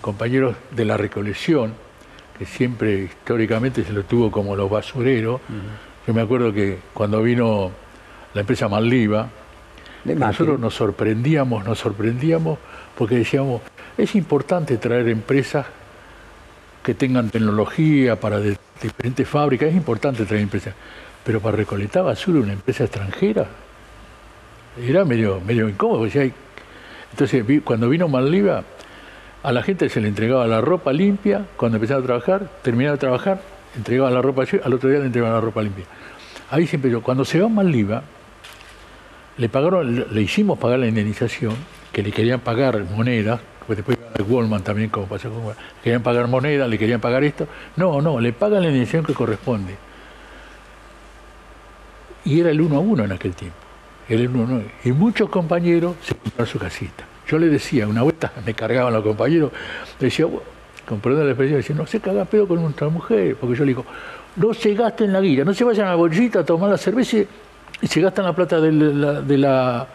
[0.00, 1.72] compañeros de la recolección,
[2.38, 5.40] que siempre históricamente se lo tuvo como los basureros.
[6.06, 7.70] Yo me acuerdo que cuando vino
[8.34, 9.28] la empresa Maldiva,
[10.28, 12.58] nosotros nos sorprendíamos, nos sorprendíamos
[12.96, 13.62] porque decíamos,
[13.96, 15.66] es importante traer empresas
[16.82, 20.74] que tengan tecnología para de- diferentes fábricas, es importante traer empresas,
[21.24, 23.46] pero para recolectar basura una empresa extranjera
[24.86, 26.06] era medio, medio incómodo.
[26.06, 28.62] Entonces, vi- cuando vino Maldiva,
[29.42, 32.98] a la gente se le entregaba la ropa limpia, cuando empezaba a trabajar, terminaba de
[32.98, 33.40] trabajar,
[33.76, 35.84] entregaba la ropa, al otro día le entregaban la ropa limpia.
[36.50, 37.00] Ahí se empezó.
[37.02, 38.02] Cuando se va Maldiva,
[39.38, 41.54] le pagaron, le- hicimos pagar la indemnización,
[41.92, 46.02] que le querían pagar monedas, pues después a Goldman también, como pasó con Goldman, querían
[46.02, 47.48] pagar monedas, le querían pagar esto.
[47.76, 49.74] No, no, le pagan la indemnización que corresponde.
[52.24, 53.56] Y era el uno a uno en aquel tiempo.
[54.08, 54.62] El uno a uno.
[54.84, 57.04] Y muchos compañeros se compraron su casita.
[57.26, 59.50] Yo le decía, una vuelta me cargaban los compañeros,
[59.98, 60.26] le decía,
[60.88, 63.64] con perdón de la expresión, decía, no se caga pedo con nuestra mujer, porque yo
[63.64, 63.84] le digo,
[64.36, 67.18] no se gasten la guía, no se vayan a la bolsita a tomar la cerveza
[67.18, 67.26] y-
[67.86, 69.86] se gastan la plata de la, de la,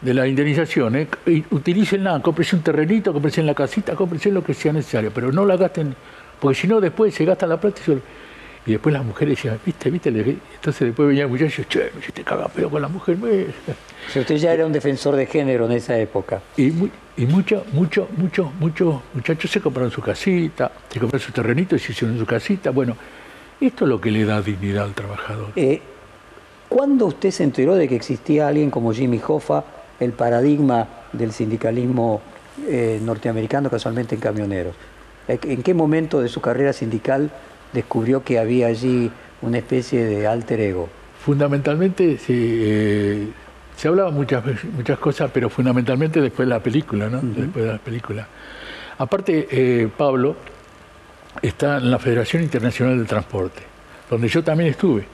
[0.00, 1.08] de la indemnización, ¿eh?
[1.26, 5.30] y utilícenla, cómprense un terrenito, cómprense en la casita, cómprense lo que sea necesario, pero
[5.32, 5.94] no la gasten,
[6.40, 7.98] porque si no después se gasta la plata y se-
[8.66, 12.24] y después las mujeres decían, viste, viste, entonces después venía el muchacho, che, si te
[12.24, 13.46] caga pedo con la mujer, me-".
[14.12, 16.40] Sea, usted ya era un defensor de género en esa época.
[16.56, 21.32] Y, mu- y muchos, muchos, muchos, muchos muchachos se compraron su casita, se compraron su
[21.32, 22.70] terrenito y se hicieron su casita.
[22.70, 22.96] Bueno,
[23.60, 25.50] esto es lo que le da dignidad al trabajador.
[25.56, 25.80] Eh,
[26.68, 29.62] ¿Cuándo usted se enteró de que existía alguien como Jimmy Hoffa,
[30.00, 32.20] el paradigma del sindicalismo
[32.66, 34.74] eh, norteamericano, casualmente en camioneros?
[35.28, 37.30] ¿En qué momento de su carrera sindical
[37.76, 39.10] descubrió que había allí
[39.42, 40.88] una especie de alter ego?
[41.24, 43.28] Fundamentalmente se, eh,
[43.76, 44.42] se hablaba muchas
[44.76, 47.20] muchas cosas, pero fundamentalmente después de la película, ¿no?
[47.22, 48.26] Después de la película.
[48.98, 50.36] Aparte, eh, Pablo
[51.42, 53.62] está en la Federación Internacional del Transporte,
[54.08, 55.04] donde yo también estuve,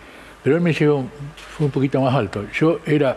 [0.43, 1.05] pero él me llegó,
[1.57, 2.45] fue un poquito más alto.
[2.53, 3.17] Yo era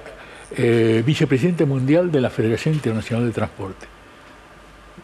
[0.58, 3.86] eh, vicepresidente mundial de la Federación Internacional de Transporte,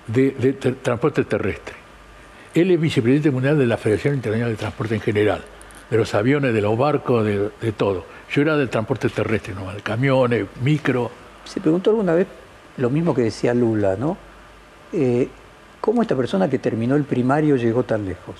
[0.07, 1.75] de, de ter- transporte terrestre.
[2.53, 5.41] Él es vicepresidente mundial de la Federación Internacional de Transporte en general,
[5.89, 8.05] de los aviones, de los barcos, de, de todo.
[8.31, 9.67] Yo era del transporte terrestre, ¿no?
[9.83, 11.11] camiones, micro.
[11.45, 12.27] Se preguntó alguna vez
[12.77, 14.17] lo mismo que decía Lula, ¿no?
[14.93, 15.27] Eh,
[15.79, 18.35] ¿Cómo esta persona que terminó el primario llegó tan lejos?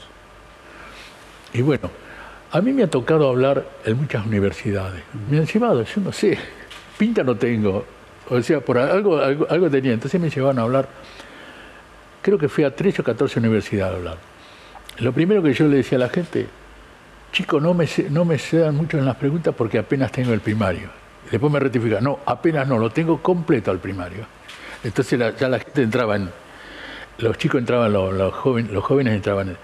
[1.54, 1.89] Y bueno,
[2.52, 5.04] a mí me ha tocado hablar en muchas universidades.
[5.30, 6.38] Me han llevado, yo no sé,
[6.97, 7.84] pinta no tengo.
[8.30, 9.93] O sea, por algo, algo, algo tenía.
[9.93, 10.88] Entonces me llevaron a hablar,
[12.22, 14.18] creo que fui a 13 o 14 universidades a hablar.
[15.00, 16.48] Lo primero que yo le decía a la gente,
[17.32, 20.90] chicos, no me, no me cedan mucho en las preguntas porque apenas tengo el primario.
[21.32, 24.26] Después me rectifica, no, apenas no, lo tengo completo al primario.
[24.84, 26.30] Entonces ya la gente entraba en,
[27.20, 29.58] los chicos entraban, los, jóvenes, los jóvenes entraban en,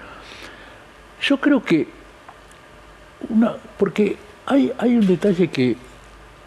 [1.22, 1.88] yo creo que
[3.30, 4.16] una, porque
[4.46, 5.76] hay, hay un detalle que,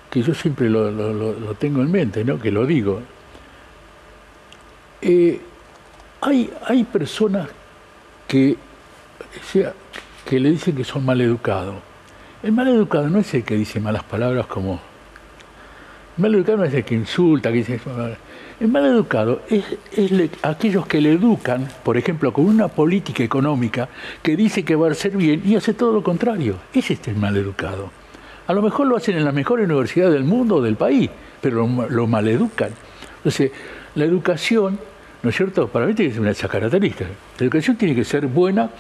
[0.09, 2.39] que yo siempre lo- lo tengo en mente, ¿no?
[2.39, 3.03] que lo digo.
[5.03, 5.41] Eh,
[6.21, 7.49] hay, hay personas
[8.27, 8.57] que,
[9.51, 9.73] sea,
[10.25, 11.77] que le dicen que son mal educados.
[12.43, 14.81] El mal educado no es el que dice malas palabras como...
[16.17, 17.81] El mal educado no es el que insulta, que dice...
[18.61, 23.89] El mal educado es, es aquellos que le educan, por ejemplo, con una política económica
[24.23, 26.57] que dice que va a ser bien y hace todo lo contrario.
[26.75, 27.91] Ese es el mal educado.
[28.47, 31.09] A lo mejor lo hacen en la mejor universidad del mundo o del país,
[31.41, 32.71] pero lo, lo maleducan.
[33.19, 33.53] Entonces,
[33.95, 34.79] la educación,
[35.23, 35.69] ¿no es cierto?
[35.69, 37.09] Para mí tiene que ser una de esas características.
[37.39, 38.71] La educación tiene que ser buena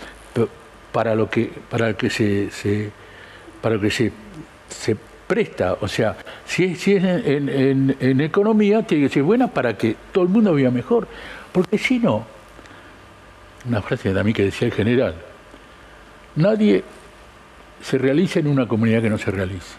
[0.93, 2.91] para lo que, para que se,
[3.61, 4.13] para que se,
[5.27, 5.77] presta.
[5.81, 9.95] O sea, si es, si es en- en economía, tiene que ser buena para que
[10.13, 11.07] todo el mundo viva mejor.
[11.53, 12.25] Porque si no,
[13.69, 15.15] una frase también que decía el general,
[16.37, 16.83] nadie
[17.83, 19.75] se realiza en una comunidad que no se realice.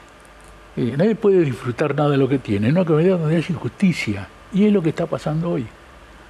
[0.77, 4.27] Eh, nadie puede disfrutar nada de lo que tiene, en una comunidad donde hay injusticia.
[4.53, 5.65] Y es lo que está pasando hoy.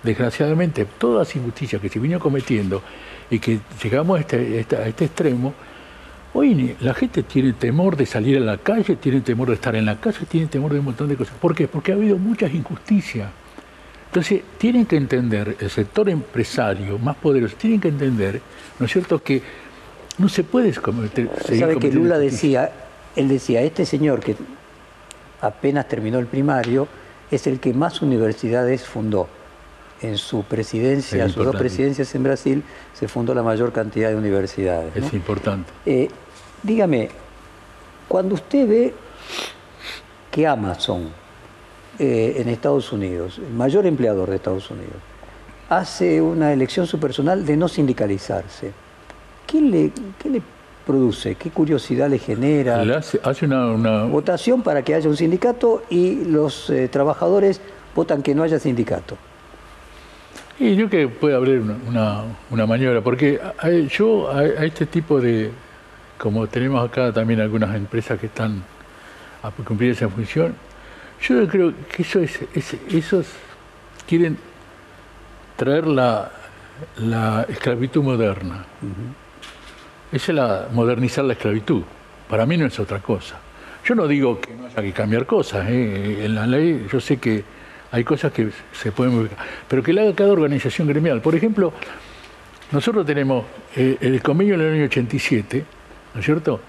[0.03, 2.81] Desgraciadamente, todas las injusticias que se vinieron cometiendo
[3.29, 5.53] y que llegamos a este, a este extremo,
[6.33, 9.85] hoy la gente tiene temor de salir a la calle, tiene temor de estar en
[9.85, 11.35] la casa, tiene temor de un montón de cosas.
[11.39, 11.67] ¿Por qué?
[11.67, 13.29] Porque ha habido muchas injusticias.
[14.07, 18.41] Entonces, tienen que entender, el sector empresario más poderoso, tienen que entender,
[18.79, 19.41] ¿no es cierto?, que
[20.17, 22.71] no se puede cometer, seguir Sabe que Lula decía,
[23.15, 24.35] él decía, este señor que
[25.39, 26.87] apenas terminó el primario
[27.29, 29.29] es el que más universidades fundó.
[30.01, 34.95] En su presidencia, sus dos presidencias en Brasil, se fundó la mayor cantidad de universidades.
[34.95, 35.71] Es importante.
[35.85, 36.09] Eh,
[36.63, 37.09] dígame,
[38.07, 38.93] cuando usted ve
[40.31, 41.09] que Amazon
[41.99, 44.95] eh, en Estados Unidos, el mayor empleador de Estados Unidos,
[45.69, 48.71] hace una elección subpersonal de no sindicalizarse,
[49.45, 50.41] ¿qué le, qué le
[50.85, 51.35] produce?
[51.35, 52.81] ¿Qué curiosidad le genera?
[53.23, 57.61] hace, una, Votación para que haya un sindicato y los eh, trabajadores
[57.95, 59.15] votan que no haya sindicato.
[60.59, 63.39] Y yo que puede haber una, una, maniobra, porque
[63.89, 65.49] yo a, este tipo de,
[66.17, 68.63] como tenemos acá también algunas empresas que están
[69.41, 70.55] a cumplir esa función,
[71.21, 72.39] yo creo que eso es,
[72.89, 73.27] esos
[74.07, 74.37] quieren
[75.55, 76.31] traer la,
[76.97, 78.65] la esclavitud moderna.
[80.11, 81.83] Esa es la modernizar la esclavitud.
[82.29, 83.39] Para mí no es otra cosa.
[83.85, 85.67] Yo no digo que no haya que cambiar cosas.
[85.69, 86.25] ¿eh?
[86.25, 87.43] En la ley yo sé que
[87.91, 89.45] hay cosas que se pueden modificar.
[89.67, 91.21] Pero que la haga cada organización gremial.
[91.21, 91.73] Por ejemplo,
[92.71, 95.65] nosotros tenemos eh, el convenio del año 87,
[96.13, 96.61] ¿no es cierto?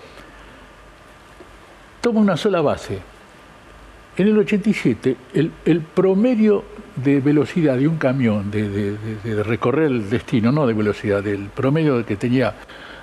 [2.01, 2.99] Toma una sola base.
[4.17, 5.17] En el 87,
[5.65, 6.65] el, promedio
[6.97, 8.69] de velocidad de un camión, de,
[9.25, 12.55] de, recorrer el destino, no de velocidad, del promedio que tenía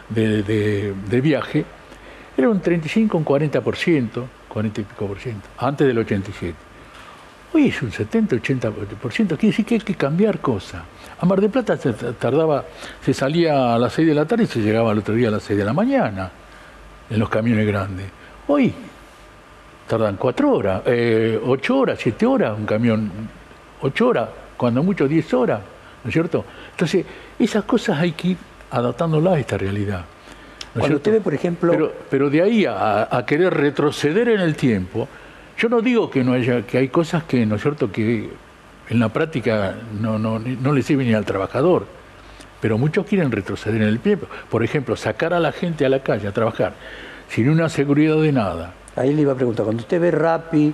[0.09, 1.65] de, viaje,
[2.37, 6.68] era un 35, un 40%, 40 y pico por ciento, antes del 87.
[7.51, 10.83] Hoy es un 70, 80 por ciento, quiere decir que hay que cambiar cosas.
[11.19, 12.63] A Mar de Plata se tardaba,
[13.03, 15.31] se salía a las 6 de la tarde y se llegaba al otro día a
[15.31, 16.31] las 6 de la mañana
[17.09, 18.05] en los camiones grandes.
[18.47, 18.73] Hoy
[19.87, 23.11] tardan 4 horas, 8 eh, horas, 7 horas un camión,
[23.81, 25.61] 8 horas, cuando mucho 10 horas,
[26.03, 26.45] ¿no es cierto?
[26.71, 27.05] Entonces,
[27.39, 28.37] esas cosas hay que ir
[28.69, 30.05] adaptándola a esta realidad.
[30.77, 31.91] Cuando usted ve, por ejemplo...
[32.09, 35.07] Pero, de ahí a, querer retroceder en el tiempo,
[35.59, 38.29] yo no digo que no haya, que hay cosas que, ¿no es cierto?, que
[38.89, 41.85] en la práctica no, no, no le sirven ni al trabajador,
[42.61, 44.27] pero muchos quieren retroceder en el tiempo.
[44.49, 46.73] Por ejemplo, sacar a la gente a la calle a trabajar
[47.29, 48.73] sin una seguridad de nada.
[48.95, 50.73] Ahí le iba a preguntar, cuando usted ve Rappi,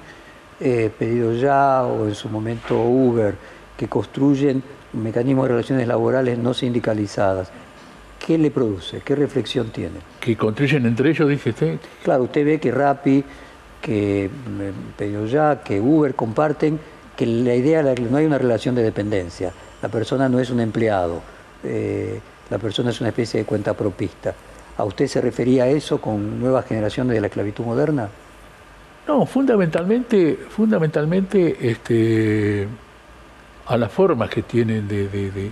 [0.60, 3.36] eh, Pedido Ya o en su momento Uber,
[3.76, 7.52] que construyen mecanismos de relaciones laborales no sindicalizadas,
[8.26, 9.02] ¿qué le produce?
[9.04, 9.98] ¿Qué reflexión tiene?
[10.20, 11.80] ¿Que construyen entre ellos, dice usted?
[12.04, 13.24] Claro, usted ve que Rappi,
[13.86, 14.32] que
[14.98, 15.28] Pedido
[15.64, 16.80] que Uber comparten
[17.16, 19.52] que la idea de que no hay una relación de dependencia.
[19.80, 21.22] La persona no es un empleado,
[21.64, 22.20] eh,
[22.50, 24.34] la persona es una especie de cuenta propista.
[24.78, 28.10] ¿A usted se refería a eso con nuevas generaciones de la esclavitud moderna?
[29.08, 32.68] No, fundamentalmente, fundamentalmente este,
[33.68, 35.52] a las formas que tienen de,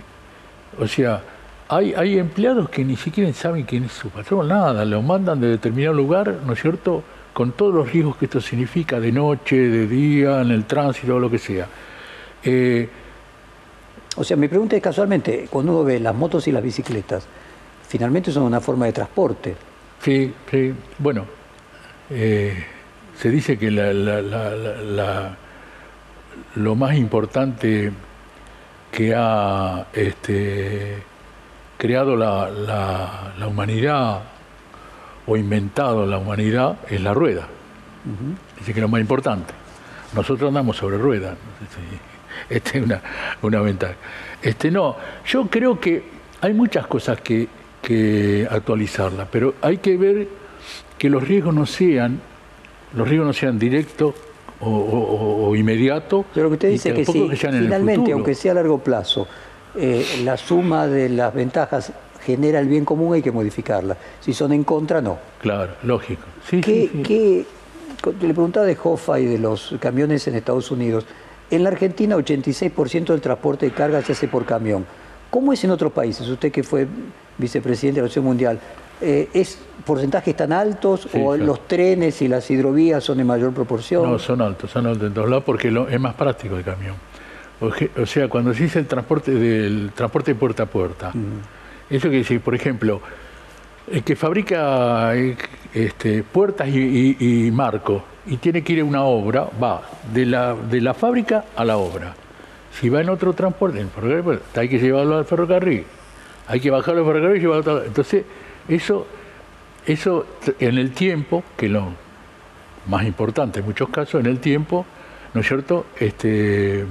[0.80, 1.22] o sea,
[1.68, 5.94] hay, empleados que ni siquiera saben quién es su patrón, nada, lo mandan de determinado
[5.94, 10.40] lugar, ¿no es cierto?, con todos los riesgos que esto significa, de noche, de día,
[10.40, 11.66] en el tránsito, lo que sea.
[12.42, 12.88] Eh,
[14.16, 17.26] o sea, mi pregunta es casualmente, cuando uno ve las motos y las bicicletas,
[17.88, 19.56] finalmente son una forma de transporte.
[20.00, 20.72] Sí, sí.
[20.98, 21.26] Bueno,
[22.10, 22.64] eh,
[23.18, 23.70] se dice que
[26.54, 27.92] lo más importante
[28.92, 31.02] que ha este,
[31.76, 32.48] creado la,
[33.38, 34.22] la, humanidad
[35.26, 37.46] o inventado la humanidad es la rueda.
[38.58, 39.52] Dice que es lo más importante.
[40.14, 41.36] Nosotros andamos sobre ruedas.
[42.48, 43.00] Esta es una,
[43.42, 43.94] una ventaja.
[44.42, 46.02] Este, no, yo creo que
[46.40, 47.48] hay muchas cosas que,
[47.80, 50.28] que actualizarlas, pero hay que ver
[50.98, 52.20] que los riesgos no sean,
[52.94, 54.14] los riesgos no sean directos
[54.60, 56.26] o, o, inmediatos.
[56.34, 59.26] Pero lo que usted dice que, sí, finalmente, aunque sea a largo plazo,
[59.74, 61.92] eh, la suma de las ventajas
[62.24, 63.96] genera el bien común, hay que modificarla.
[64.20, 65.18] Si son en contra, no.
[65.40, 66.22] Claro, lógico.
[66.48, 67.46] Sí,
[68.20, 71.06] le preguntaba de Hoffa y de los camiones en Estados Unidos.
[71.50, 74.84] En la Argentina, 86% del transporte de carga se hace por camión.
[75.30, 76.28] ¿Cómo es en otros países?
[76.28, 76.86] Usted que fue
[77.38, 78.58] vicepresidente de la Nación Mundial,
[79.00, 84.10] eh, ¿es porcentajes tan altos o los trenes y las hidrovías son en mayor proporción?
[84.10, 86.94] No, son altos, son altos en todos lados porque es más práctico el camión.
[87.60, 91.12] O sea, cuando se dice el transporte del transporte puerta a puerta,
[91.90, 93.00] eso que dice, por ejemplo,
[93.90, 95.36] el que fabrica eh,
[95.72, 100.80] este, puertas y, marcos y tiene que ir a una obra, va de la, de
[100.80, 102.14] la fábrica a la obra.
[102.80, 105.84] Si va en otro transporte, en ferrocarril, hay que llevarlo al ferrocarril,
[106.48, 107.86] hay que bajarlo al ferrocarril y llevarlo a otro.
[107.86, 108.24] Entonces,
[108.68, 109.06] eso,
[109.86, 110.26] eso
[110.58, 111.92] en el tiempo, que lo
[112.86, 114.86] más importante en muchos casos, en el tiempo,
[115.34, 115.86] ¿no es cierto?
[116.00, 116.84] Este,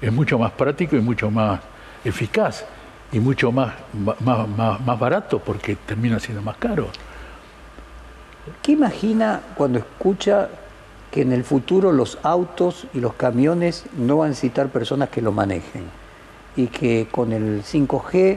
[0.00, 1.60] es mucho más práctico y mucho más
[2.04, 2.66] eficaz
[3.12, 3.74] y mucho más,
[4.20, 6.88] más, más, barato porque termina siendo más caro.
[8.62, 10.48] ¿Qué imagina cuando escucha
[11.10, 15.22] que en el futuro los autos y los camiones no van a necesitar personas que
[15.22, 15.84] lo manejen?
[16.56, 18.36] Y que con el 5G,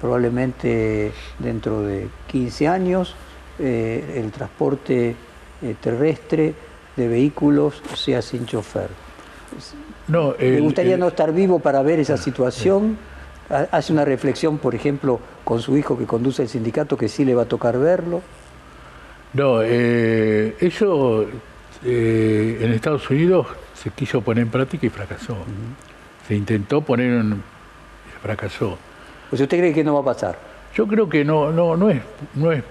[0.00, 3.14] probablemente dentro de 15 años,
[3.58, 5.14] eh, el transporte
[5.60, 6.54] eh, terrestre
[6.96, 8.88] de vehículos sea sin chofer.
[10.08, 12.96] No, Me el- gustaría el- no estar vivo para ver esa situación.
[13.50, 17.34] Hace una reflexión, por ejemplo, con su hijo que conduce el sindicato, que sí le
[17.34, 18.20] va a tocar verlo.
[19.32, 21.26] No, eh, eso
[21.84, 25.36] eh, en Estados Unidos se quiso poner en práctica y fracasó.
[26.26, 27.32] Se intentó poner en...
[27.32, 28.78] y fracasó.
[29.30, 30.38] Pues usted cree que no va a pasar.
[30.74, 32.02] Yo creo que no, no, no, es,
[32.34, 32.62] no es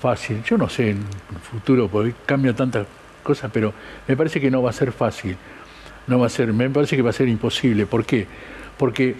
[0.00, 0.42] fácil.
[0.42, 2.86] Yo no sé en el futuro, porque cambia tantas
[3.22, 3.72] cosas, pero
[4.08, 5.36] me parece que no va a ser fácil.
[6.06, 7.86] No va a ser, me parece que va a ser imposible.
[7.86, 8.26] ¿Por qué?
[8.76, 9.16] Porque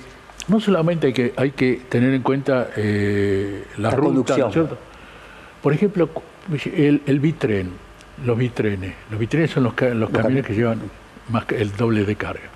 [0.48, 4.40] no solamente hay que, hay que tener en cuenta eh, la, La ruta, conducción.
[4.40, 4.78] ¿no es cierto?
[5.62, 6.08] Por ejemplo,
[6.74, 7.70] el, el bitren,
[8.24, 8.94] los bitrenes.
[9.10, 10.80] Los bitrenes son los, los camiones que llevan
[11.30, 12.48] más que el doble de carga.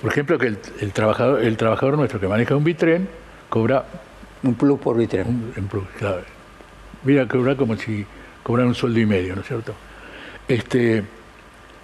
[0.00, 3.08] Por ejemplo, que el, el trabajador, el trabajador nuestro que maneja un bitren
[3.48, 3.84] cobra
[4.42, 5.26] Un plus por vitren.
[5.28, 6.22] un, en plus, claro.
[7.04, 8.04] Mira, cobrar como si
[8.42, 9.72] cobrara un sueldo y medio, ¿no es cierto?
[10.48, 11.02] Este,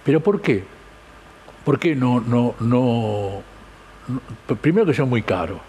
[0.03, 0.63] pero ¿por qué?
[1.63, 3.41] ¿Por qué no, no, no-
[4.61, 5.59] primero que son muy caros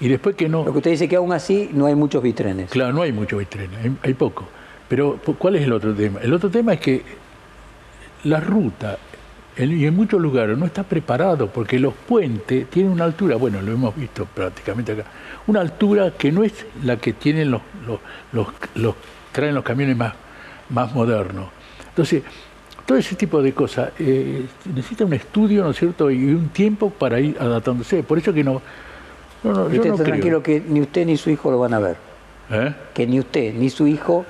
[0.00, 2.70] y después que no, Lo que usted dice que aún así no hay muchos vitrenes.
[2.70, 4.46] claro, no hay mucho bitrenes, hay, hay poco.
[4.88, 6.20] Pero ¿cuál es el otro tema?
[6.20, 7.02] El otro tema es que
[8.24, 8.98] la ruta
[9.56, 13.60] en- y en muchos lugares no está preparado porque los puentes tienen una altura, bueno,
[13.62, 15.04] lo hemos visto prácticamente acá,
[15.46, 18.00] una altura que no es la que tienen los, los,
[18.32, 18.94] los, los-
[19.30, 20.14] traen los camiones más,
[20.70, 21.46] más modernos.
[21.88, 22.22] Entonces,
[22.86, 26.90] todo ese tipo de cosas eh, necesita un estudio, ¿no es cierto?, y un tiempo
[26.90, 28.02] para ir adaptándose.
[28.02, 28.60] Por eso que no,
[29.44, 30.04] no, no yo no está creo.
[30.04, 31.96] tranquilo que ni usted ni su hijo lo van a ver.
[32.50, 32.74] ¿Eh?
[32.92, 34.24] Que ni usted ni su hijo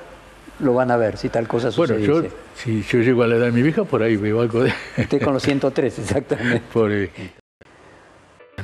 [0.59, 2.05] lo van a ver si tal cosa Bueno, sucede.
[2.05, 2.23] yo,
[2.55, 4.73] si yo llego a la edad de mi vieja, por ahí veo algo de...
[4.97, 6.61] Usted con los 103, exactamente.
[6.71, 7.09] por, eh,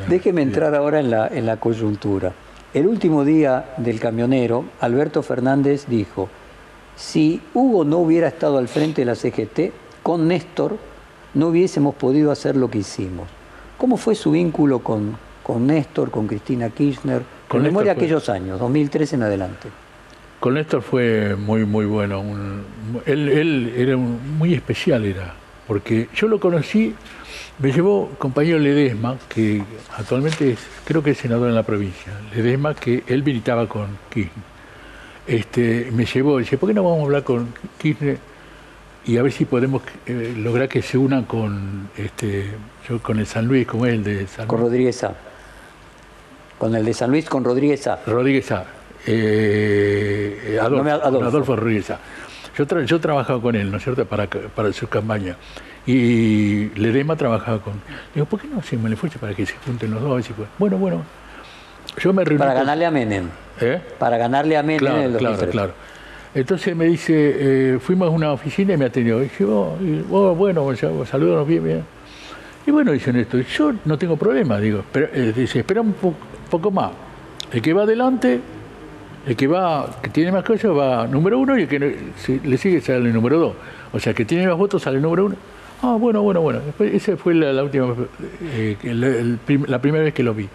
[0.08, 2.32] Déjeme entrar ahora en la, en la coyuntura.
[2.74, 6.30] El último día del camionero, Alberto Fernández dijo,
[7.00, 9.72] si Hugo no hubiera estado al frente de la CGT,
[10.04, 10.78] con Néstor
[11.34, 13.28] no hubiésemos podido hacer lo que hicimos.
[13.78, 17.20] ¿Cómo fue su vínculo con, con Néstor, con Cristina Kirchner?
[17.48, 19.70] Con Con memoria fue- aquellos años, 2003 en adelante.
[20.42, 22.20] Con Néstor fue muy, muy bueno.
[22.20, 22.64] un-
[23.06, 25.34] él, él era un- muy especial, era.
[25.68, 26.96] Porque yo lo conocí,
[27.60, 29.64] me llevó compañero Ledesma, que
[29.98, 32.12] actualmente es, creo que es senador en la provincia.
[32.36, 34.49] Ledesma, que él militaba con Kirchner.
[35.30, 38.18] Este, me llevó, dice, ¿por qué no vamos a hablar con Kirchner
[39.06, 42.46] y a ver si podemos eh, lograr que se una con, este,
[42.88, 44.72] yo con el San Luis, como es el de San Con Luis?
[44.72, 45.14] Rodríguez A.
[46.58, 48.00] Con el de San Luis, con Rodríguez A.
[48.08, 48.66] Rodríguez A.
[49.06, 51.26] Eh, Adolfo, No me- Adolfo.
[51.28, 52.00] Adolfo Rodríguez A.
[52.58, 55.38] Yo, tra- yo trabajaba con él, ¿no es cierto?, para, para su campaña.
[55.86, 57.74] Y Ledema trabajaba con...
[58.14, 60.28] Digo, ¿por qué no hacemos el esfuerzo para que se junten los dos?
[60.30, 61.04] Y pues, bueno, bueno.
[61.98, 63.26] Yo me reuní Para con- ganarle a Menem.
[63.62, 63.82] ¿Eh?
[63.98, 65.38] Para ganarle a Menem en el Claro, 2003.
[65.52, 65.74] claro, claro.
[66.36, 67.14] Entonces me dice,
[67.76, 69.20] eh, fuimos a una oficina y me atendió.
[69.20, 71.84] Y dije, oh, y, oh, bueno, ya, salúdanos bien, bien.
[72.68, 76.14] Y bueno, dicen esto, yo no tengo problema, digo, pero, eh, dice, espera un po-
[76.52, 76.92] poco más.
[77.52, 78.40] El que va adelante,
[79.26, 81.88] el que va, que tiene más cosas va número uno y el que no-
[82.18, 83.54] si le sigue sale el número dos.
[83.92, 85.36] O sea, que tiene más votos sale el número uno.
[85.82, 86.60] Ah, bueno, bueno, bueno.
[86.60, 87.96] Después, esa fue la, la última,
[88.54, 90.48] eh, el- la primera vez que lo vi.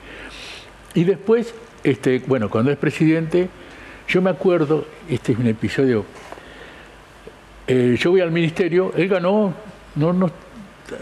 [0.95, 3.49] Y después, este, bueno, cuando es presidente,
[4.09, 6.05] yo me acuerdo, este es un episodio,
[7.67, 9.53] eh, yo voy al ministerio, él ganó,
[9.97, 10.31] no nos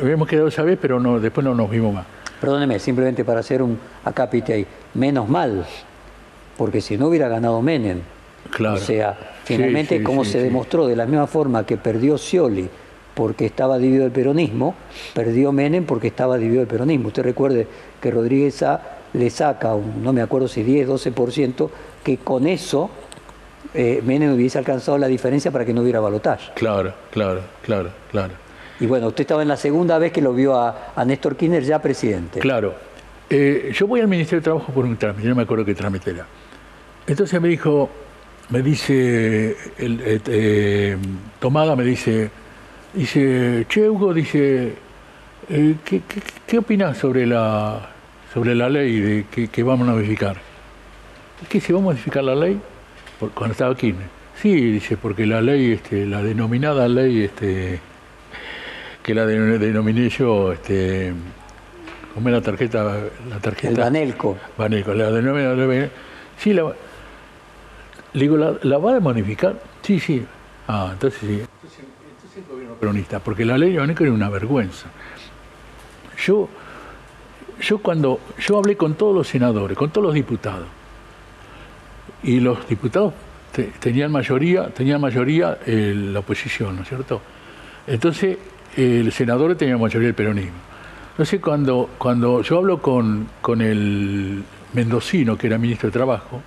[0.00, 2.06] habíamos quedado esa vez, pero no, después no nos vimos más.
[2.40, 4.66] Perdóneme, simplemente para hacer un acápite ahí.
[4.94, 5.64] Menos mal,
[6.56, 8.00] porque si no hubiera ganado Menem.
[8.50, 8.76] Claro.
[8.76, 12.68] O sea, finalmente, sí, como sí, se demostró de la misma forma que perdió Scioli
[13.14, 14.74] porque estaba dividido el peronismo,
[15.14, 17.08] perdió Menem porque estaba dividido el peronismo.
[17.08, 17.66] Usted recuerde
[18.00, 21.70] que Rodríguez A le saca, un, no me acuerdo si 10, 12%,
[22.02, 22.90] que con eso
[23.74, 26.52] eh, Menem hubiese alcanzado la diferencia para que no hubiera balotaje.
[26.54, 28.34] Claro, claro, claro, claro.
[28.80, 31.62] Y bueno, usted estaba en la segunda vez que lo vio a, a Néstor Kirchner
[31.62, 32.40] ya presidente.
[32.40, 32.74] Claro.
[33.30, 36.10] Eh, yo voy al Ministerio de Trabajo por un trámite, no me acuerdo qué trámite
[36.10, 36.26] era.
[37.06, 37.88] Entonces me dijo,
[38.50, 40.96] me dice, el, eh, eh,
[41.40, 42.30] Tomada me dice,
[42.92, 44.74] dice, che Hugo, dice,
[45.48, 46.02] ¿qué, qué,
[46.46, 47.88] qué opinás sobre la,
[48.32, 50.36] sobre la ley de, que, que vamos a modificar?
[51.48, 52.60] ¿Qué si vamos a modificar la ley?
[53.18, 54.06] Por- cuando estaba Kirchner.
[54.40, 57.78] Sí, dice, porque la ley, este, la denominada ley, este,
[59.02, 61.12] que la de- denominé yo, este,
[62.14, 62.84] ¿cómo es la tarjeta?
[63.28, 63.68] La tarjeta.
[63.68, 64.36] El Banelco.
[64.56, 65.88] Baneco, la denomina- la-
[66.38, 66.72] Sí, la,
[68.14, 69.60] le digo, ¿la, la va a modificar?
[69.82, 70.24] Sí, sí.
[70.68, 71.26] Ah, entonces sí.
[71.26, 71.80] Entonces,
[72.36, 74.86] el gobierno peronista, porque la ley Ivaneco era una vergüenza.
[76.24, 76.48] Yo,
[77.62, 80.66] yo cuando yo hablé con todos los senadores, con todos los diputados,
[82.22, 83.14] y los diputados
[83.80, 87.20] tenían mayoría, tenían mayoría eh, la oposición, ¿no es cierto?
[87.86, 88.38] Entonces,
[88.76, 90.58] el senador tenía mayoría el peronismo.
[91.10, 94.42] Entonces, cuando, cuando yo hablo con, con el
[94.72, 96.40] mendocino, que era ministro de Trabajo,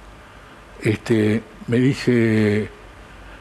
[0.81, 2.69] este, me dice,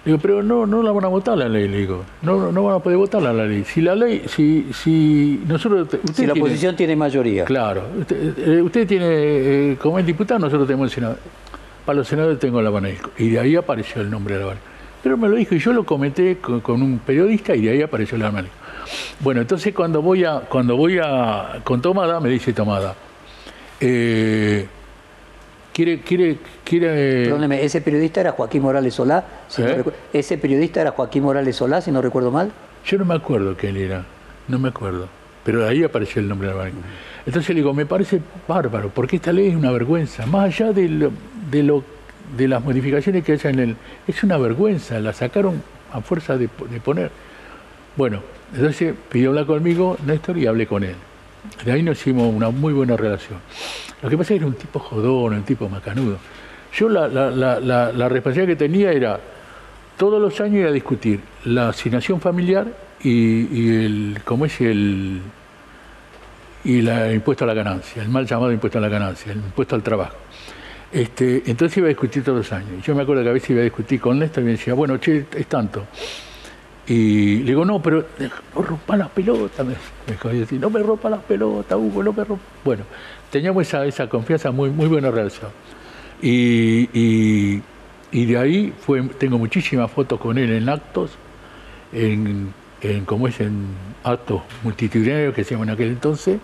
[0.04, 2.76] digo, pero no, no la van a votar la ley, le digo, no, no van
[2.76, 3.64] a poder votar la ley.
[3.64, 5.88] Si la ley, si, si nosotros...
[6.12, 7.44] si la oposición tiene mayoría.
[7.44, 8.36] Claro, usted,
[8.76, 11.18] eh, tiene, eh, como el diputado, nosotros tenemos el senador.
[11.86, 13.10] Para los senadores tengo la Banesco.
[13.18, 14.68] Y de ahí apareció el nombre de la Banesco.
[15.02, 18.16] Pero me lo dijo y yo lo comenté con, un periodista y de ahí apareció
[18.16, 18.56] la Banesco.
[19.20, 22.94] Bueno, entonces cuando voy a, cuando voy a, con Tomada, me dice Tomada,
[23.80, 24.66] eh,
[25.74, 27.24] quiere, quiere, quiere.
[27.24, 29.24] Perdóneme, ese periodista era Joaquín Morales Solá.
[29.58, 29.84] ¿Eh?
[30.12, 32.50] ese periodista era Joaquín Morales Solá, si no recuerdo mal.
[32.86, 34.04] Yo no me acuerdo quién era,
[34.48, 35.08] no me acuerdo.
[35.44, 36.70] Pero de ahí apareció el nombre de la.
[37.26, 40.88] Entonces le digo, me parece bárbaro, porque esta ley es una vergüenza, más allá de
[40.88, 41.10] lo,
[41.50, 41.84] de, lo,
[42.36, 43.76] de las modificaciones que haya en el...
[44.06, 45.62] Es una vergüenza, la sacaron
[45.92, 47.10] a fuerza de, poner.
[47.96, 48.20] Bueno,
[48.54, 50.96] entonces pidió hablar conmigo Néstor y hablé con él.
[51.64, 53.38] De ahí nos hicimos una muy buena relación.
[54.02, 56.18] Lo que pasa es que era un tipo jodón, un tipo macanudo.
[56.76, 59.20] Yo la, la, responsabilidad que tenía era
[59.96, 62.66] todos los años ir a discutir la asignación familiar
[63.02, 65.20] y, el, ¿cómo es el,
[66.64, 69.76] y el impuesto a la ganancia, el mal llamado impuesto a la ganancia, el impuesto
[69.76, 70.16] al trabajo.
[70.90, 72.84] Este, entonces iba a discutir todos los años.
[72.84, 74.96] Yo me acuerdo que a veces iba a discutir con Néstor y me decía, bueno,
[74.98, 75.86] che, es tanto.
[76.86, 78.06] Y le digo, no, pero
[78.54, 79.66] no rompa las pelotas.
[79.66, 79.74] Me,
[80.32, 82.44] dijo, no me rompa las pelotas, Hugo, no me rompa.
[82.64, 82.84] Bueno,
[83.30, 85.50] teníamos esa, esa confianza, muy, muy buena relación.
[86.20, 86.88] Y,
[88.12, 91.12] y, de ahí fue, tengo muchísimas fotos con él en actos,
[91.92, 93.66] en, en como es en
[94.04, 96.38] actos multitudinarios que llaman en aquel entonces,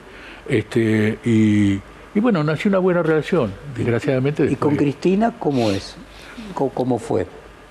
[0.49, 1.80] este, y,
[2.20, 4.45] bueno, nació una buena relación, desgraciadamente.
[4.51, 5.97] ¿Y con Cristina cómo es?
[6.55, 7.26] ¿Cómo, fue?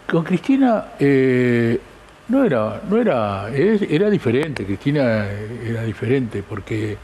[0.10, 1.80] Con Cristina eh,
[2.30, 5.28] no era, no era, era diferente, Cristina
[5.66, 6.98] era diferente, porque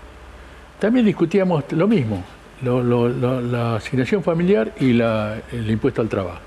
[0.79, 2.23] también discutíamos lo mismo,
[2.63, 6.39] la asignación familiar y la, el impuesto al trabajo.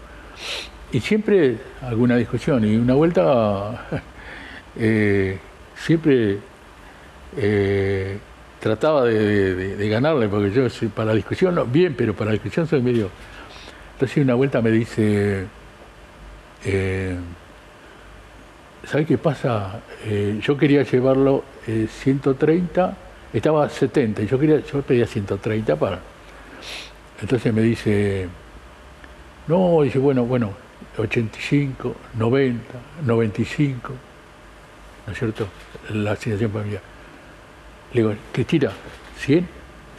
[0.92, 3.86] Y siempre alguna discusión, y una vuelta
[4.78, 5.38] eh,
[5.74, 6.38] siempre
[7.36, 8.18] eh,
[8.60, 12.80] trataba de, ganarle, porque yo para la discusión, no, bien, pero para la discusión soy
[12.80, 13.10] medio...
[13.94, 15.46] Entonces una vuelta me dice,
[16.64, 17.16] eh,
[18.88, 19.80] ¿sabes qué pasa?
[20.04, 22.96] Eh, yo quería llevarlo 130,
[23.32, 26.00] estaba 70, y yo, quería, yo pedía 130 para...
[27.20, 28.28] Entonces me dice,
[29.48, 30.52] no, dice, bueno, bueno,
[30.96, 32.62] 85, 90,
[33.04, 33.92] 95,
[35.06, 35.46] ¿no es cierto?
[35.92, 36.82] La asignación familiar.
[37.92, 38.70] Le digo, Cristina,
[39.26, 39.44] ¿100?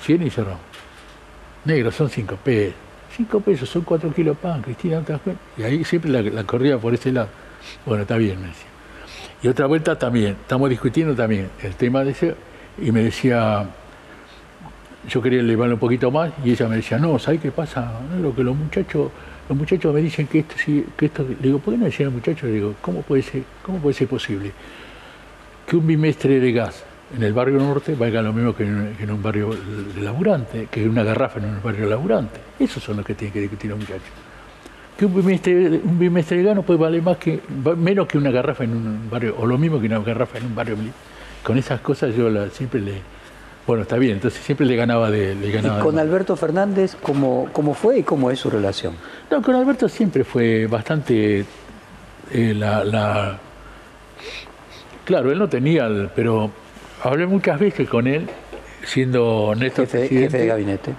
[0.02, 0.62] 100 y cerramos.
[1.66, 2.76] Negro, son 5 pesos.
[3.18, 5.04] 5 pesos son 4 kilos de pan, Cristina,
[5.58, 7.30] Y ahí siempre la, corría por ese lado.
[7.86, 8.68] Bueno, está bien, me decía.
[9.42, 12.36] Y otra vuelta también, estamos discutiendo también el tema de ese,
[12.78, 13.66] y me decía,
[15.08, 17.90] yo quería elevarlo un poquito más, y ella me decía, no, ¿sabes qué pasa?
[18.22, 19.12] Lo que los muchachos,
[19.48, 22.08] los muchachos me dicen que esto sí, que esto, le digo, ¿por qué no decían
[22.08, 22.44] los muchachos?
[22.44, 24.52] Le digo, ¿cómo puede ser, cómo puede ser posible?
[25.66, 26.84] Que un bimestre de gas
[27.16, 29.56] en el barrio norte valga lo mismo que en, un barrio
[30.02, 32.40] laburante, que una garrafa en un barrio laburante.
[32.60, 34.29] Esos son los que tienen que discutir los muchachos.
[35.00, 37.40] Que un bimestre, un bimestre de gas no puede valer más que,
[37.78, 40.56] menos que una garrafa en un barrio, o lo mismo que una garrafa en un
[40.56, 40.76] barrio.
[41.42, 42.96] Con esas cosas yo siempre le...
[43.66, 45.36] Bueno, está bien, entonces siempre le ganaba de...
[45.36, 48.96] Le ganaba ¿Y con Alberto Fernández cómo, cómo fue y cómo es su relación?
[49.32, 51.46] No, con Alberto siempre fue bastante...
[52.34, 53.40] Eh, la,
[55.06, 56.52] Claro, él no tenía, pero
[57.02, 58.28] hablé muchas veces con él,
[58.84, 60.26] siendo Néstor presidente.
[60.26, 60.94] Jefe de gabinete.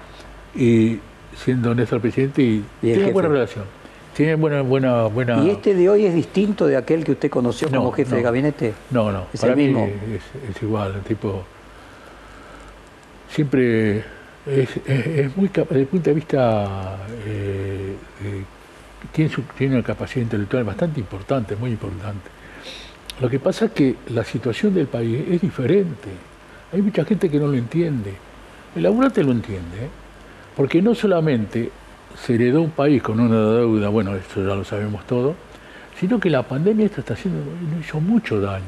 [0.57, 1.01] Y
[1.37, 3.80] siendo Néstor presidente y, tiene buena relación.
[4.15, 5.43] Tiene buena, buena, buena.
[5.45, 8.75] ¿Y este de hoy es distinto de aquel que usted conoció como jefe de gabinete?
[8.91, 9.27] No, no.
[9.33, 11.45] ¿Es para mí Es, igual, el tipo.
[13.31, 14.05] Siempre
[14.47, 16.99] es, muy capaz, desde el punto de vista.
[17.25, 17.95] Eh,
[18.25, 18.45] eh,
[19.13, 22.41] tiene, tiene una capacidad intelectual bastante importante, muy importante
[23.21, 26.09] lo que pasa es que la situación del país es diferente.
[26.73, 28.15] Hay mucha gente que no lo entiende.
[28.75, 29.89] El laburante lo entiende, ¿eh?
[30.57, 31.71] porque no solamente
[32.17, 35.35] se heredó un país con una deuda, bueno, esto ya lo sabemos todo,
[35.99, 37.41] sino que la pandemia esta está haciendo,
[37.81, 38.65] hizo mucho daño.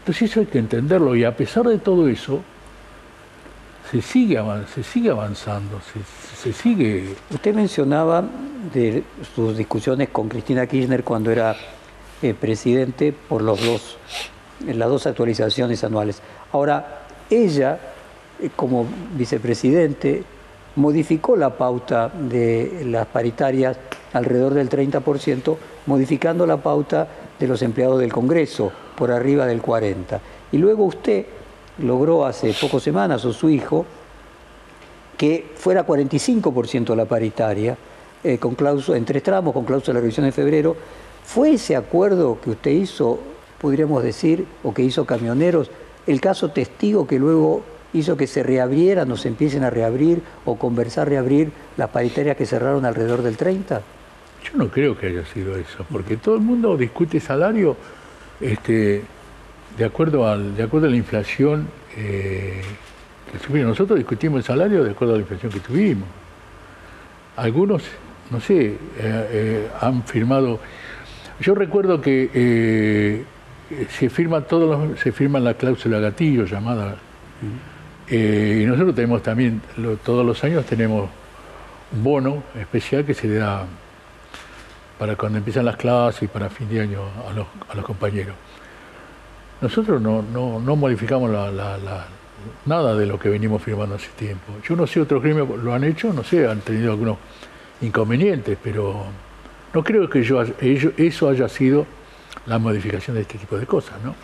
[0.00, 2.42] Entonces eso hay que entenderlo y a pesar de todo eso,
[3.90, 4.40] se sigue,
[4.74, 5.80] se sigue avanzando,
[6.34, 7.14] se, sigue...
[7.30, 8.24] Usted mencionaba
[8.72, 11.54] de sus discusiones con Cristina Kirchner cuando era
[12.22, 13.98] eh, presidente por los dos,
[14.66, 16.22] las dos actualizaciones anuales.
[16.52, 17.78] Ahora, ella,
[18.40, 20.24] eh, como vicepresidente,
[20.76, 23.76] modificó la pauta de las paritarias
[24.12, 25.56] alrededor del 30%,
[25.86, 27.08] modificando la pauta
[27.38, 30.20] de los empleados del Congreso por arriba del 40%.
[30.52, 31.26] Y luego usted
[31.78, 33.86] logró hace pocas semanas, o su hijo,
[35.16, 37.76] que fuera 45% la paritaria,
[38.24, 40.76] eh, con cláusula, en tres tramos, con cláusula de revisión en febrero.
[41.24, 43.18] ¿Fue ese acuerdo que usted hizo,
[43.60, 45.70] podríamos decir, o que hizo Camioneros,
[46.06, 47.62] el caso testigo que luego
[47.92, 52.46] hizo que se reabrieran o se empiecen a reabrir o conversar reabrir las paritarias que
[52.46, 53.82] cerraron alrededor del 30?
[54.44, 57.76] Yo no creo que haya sido eso, porque todo el mundo discute salario
[58.40, 59.02] este,
[59.76, 62.60] de, acuerdo al, de acuerdo a la inflación eh,
[63.48, 66.08] que Nosotros discutimos el salario de acuerdo a la inflación que tuvimos.
[67.36, 67.82] Algunos,
[68.30, 70.60] no sé, eh, eh, han firmado...
[71.40, 73.24] Yo recuerdo que
[73.88, 76.98] se firma todos se firma la cláusula gatillo llamada
[78.08, 79.62] y nosotros tenemos también
[80.04, 81.08] todos los años tenemos
[81.92, 83.66] un bono especial que se le da
[84.98, 88.34] para cuando empiezan las clases y para fin de año a los, compañeros.
[89.60, 90.22] Nosotros no,
[90.76, 91.30] modificamos
[92.66, 94.52] nada de lo que venimos firmando hace tiempo.
[94.64, 97.18] Yo no sé, otros gremios lo han hecho, no sé, han tenido algunos
[97.80, 99.06] inconvenientes, pero
[99.72, 101.86] no creo que yo, eso haya sido
[102.46, 104.14] la modificación de este tipo de cosas, ¿no?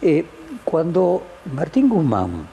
[0.00, 0.24] Eh,
[0.64, 2.46] cuando Martín Guzmán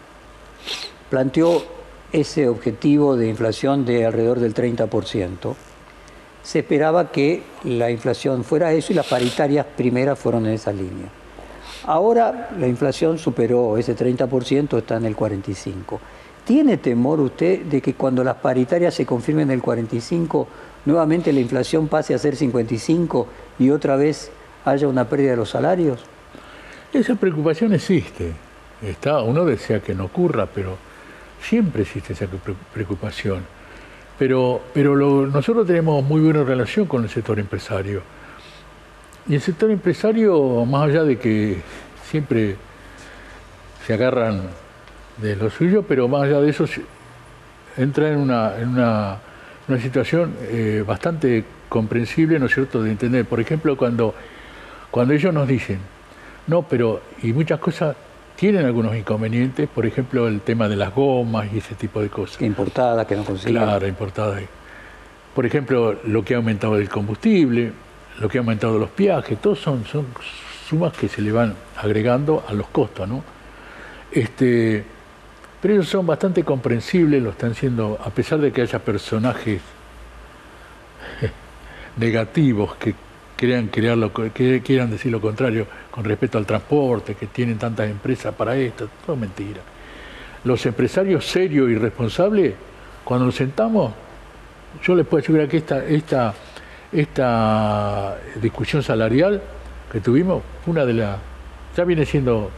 [1.10, 1.64] planteó
[2.12, 5.56] ese objetivo de inflación de alrededor del 30%,
[6.44, 11.10] se esperaba que la inflación fuera eso y las paritarias primeras fueron en esa línea.
[11.86, 16.00] Ahora la inflación superó ese 30%, está en el 45%.
[16.46, 20.48] ¿Tiene temor usted de que cuando las paritarias se confirmen en el 45,
[20.86, 24.30] nuevamente la inflación pase a ser 55 y otra vez
[24.64, 26.06] haya una pérdida de los salarios?
[26.94, 28.45] Esa preocupación existe.
[28.86, 30.78] Está, uno desea que no ocurra, pero
[31.42, 32.28] siempre existe esa
[32.74, 33.44] preocupación.
[34.18, 34.96] Pero, pero
[35.28, 38.02] nosotros tenemos muy buena relación con el sector empresario.
[39.28, 41.58] Y el sector empresario, más allá de que
[42.10, 42.56] siempre
[43.86, 44.50] se agarran
[45.18, 46.66] de lo suyo, pero más allá de eso,
[47.78, 49.20] entra en una,
[49.68, 53.26] una situación eh, bastante comprensible, ¿no es cierto?, de entender.
[53.26, 54.14] Por ejemplo, cuando,
[54.92, 55.80] cuando ellos nos dicen,
[56.48, 57.96] no, pero, y muchas cosas
[58.36, 62.42] tienen algunos inconvenientes, por ejemplo, el tema de las gomas y ese tipo de cosas.
[62.42, 63.64] Importada, que no consiguen.
[63.64, 64.40] Claro, importada.
[65.34, 67.72] Por ejemplo, lo que ha aumentado el combustible,
[68.20, 70.08] lo que ha aumentado los viajes, todos son, son
[70.68, 73.24] sumas que se le van agregando a los costos, ¿no?
[74.12, 74.84] Este,
[75.62, 79.62] pero ellos son bastante comprensibles, lo están siendo, a pesar de que haya personajes
[81.98, 82.96] negativos que
[83.36, 88.34] quieran, crear lo, quieran decir lo contrario con respecto al transporte, que tienen tantas empresas
[88.34, 89.62] para esto, todo mentira.
[90.44, 92.54] Los empresarios serios y responsables,
[93.04, 93.94] cuando nos sentamos,
[94.84, 96.34] yo les puedo asegurar que esta, esta,
[96.92, 99.42] esta discusión salarial
[99.92, 101.18] que tuvimos fue una de las,
[101.76, 102.52] ya viene siendo,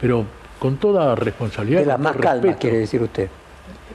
[0.00, 0.24] pero
[0.58, 1.80] con toda responsabilidad.
[1.80, 3.28] De las más calmas, quiere decir usted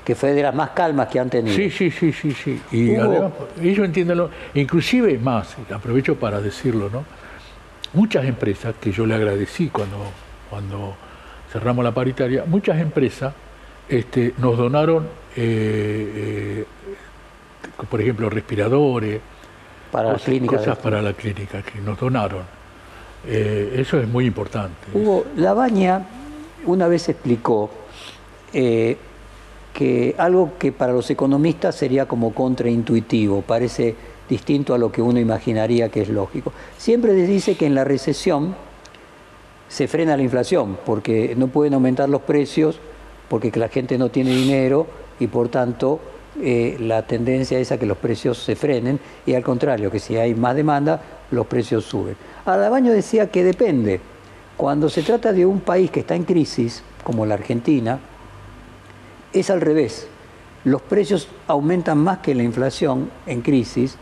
[0.05, 1.55] que fue de las más calmas que han tenido.
[1.55, 2.61] Sí, sí, sí, sí, sí.
[2.71, 7.03] Y además, ellos entienden, inclusive más, aprovecho para decirlo, ¿no?
[7.93, 9.97] Muchas empresas, que yo le agradecí cuando,
[10.49, 10.95] cuando
[11.51, 13.33] cerramos la paritaria, muchas empresas
[13.89, 16.65] este, nos donaron, eh, eh,
[17.89, 19.21] por ejemplo, respiradores,
[19.91, 22.43] para cosas, cosas para la clínica, que nos donaron.
[23.25, 24.87] Eh, eso es muy importante.
[24.93, 26.05] Hugo, Labaña
[26.65, 27.71] una vez explicó
[29.75, 33.93] que algo que para los economistas sería como contraintuitivo, parece
[34.29, 36.53] distinto a lo que uno imaginaría que es lógico.
[36.77, 38.55] Siempre les dice que en la recesión
[39.67, 42.79] se frena la inflación, porque no pueden aumentar los precios,
[43.27, 44.87] porque la gente no tiene dinero
[45.19, 45.99] y por tanto
[46.41, 50.15] eh, la tendencia es a que los precios se frenen y al contrario, que si
[50.15, 51.01] hay más demanda,
[51.31, 52.15] los precios suben.
[52.45, 53.99] Adabaño decía que depende.
[54.55, 57.99] Cuando se trata de un país que está en crisis, como la Argentina,
[59.39, 60.07] es al revés.
[60.63, 63.97] Los precios aumentan más que la inflación en crisis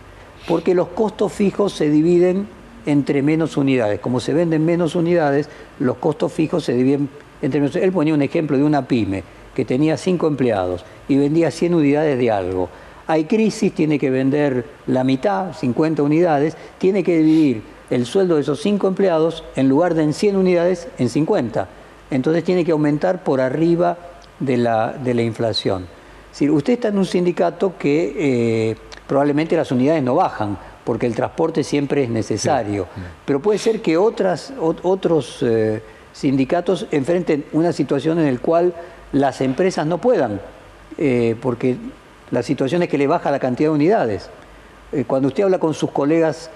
[0.48, 2.48] porque los costos fijos se dividen
[2.86, 4.00] entre menos unidades.
[4.00, 7.10] Como se venden menos unidades, los costos fijos se dividen
[7.42, 7.76] entre menos.
[7.76, 9.24] Él ponía un ejemplo de una pyme
[9.56, 12.70] que tenía cinco empleados y vendía 100 unidades de algo.
[13.08, 18.42] Hay crisis, tiene que vender la mitad, 50 unidades, tiene que dividir el sueldo de
[18.42, 21.68] esos cinco empleados en lugar de en 100 unidades, en 50.
[22.10, 23.98] Entonces tiene que aumentar por arriba
[24.40, 25.88] de la, de la inflación.
[26.34, 28.16] Si usted está en un sindicato que
[28.72, 28.76] eh,
[29.08, 32.88] probablemente las unidades no bajan, porque el transporte siempre es necesario,
[33.24, 35.82] pero puede ser que otras, otros eh,
[36.12, 38.74] sindicatos enfrenten una situación en la cual
[39.12, 40.42] las empresas no puedan,
[40.98, 41.78] eh, porque
[42.32, 44.30] la situación es que le baja la cantidad de unidades.
[45.08, 46.50] cuando usted habla con sus colegas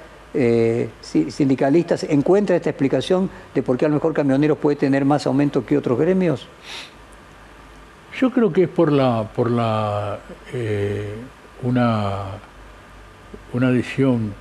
[1.02, 5.66] sindicalistas, ¿encuentra esta explicación de por qué a lo mejor camioneros puede tener más aumento
[5.66, 6.48] que otros gremios?
[8.20, 10.18] Yo creo que es por la, por la
[10.52, 11.14] eh,
[11.62, 12.24] una,
[13.54, 14.34] una adhesión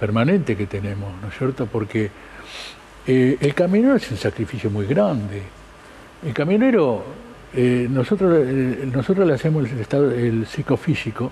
[0.00, 1.66] permanente que tenemos, ¿no es cierto?
[1.66, 2.10] Porque
[3.06, 5.40] eh, el camionero es un sacrificio muy grande.
[6.26, 7.04] El camionero,
[7.54, 8.44] eh, nosotros,
[8.92, 11.30] nosotros le hacemos el, estado, el psicofísico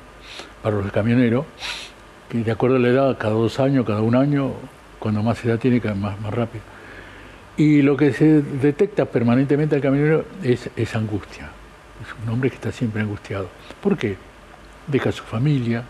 [0.62, 1.44] para los camioneros,
[2.28, 4.52] que de acuerdo a la edad, cada dos años, cada un año,
[5.00, 6.62] cuando más edad tiene, más, más rápido.
[7.56, 11.50] Y lo que se detecta permanentemente al camionero es, es angustia
[12.02, 13.48] es un hombre que está siempre angustiado.
[13.82, 14.16] ¿Por qué?
[14.86, 15.84] Deja a su familia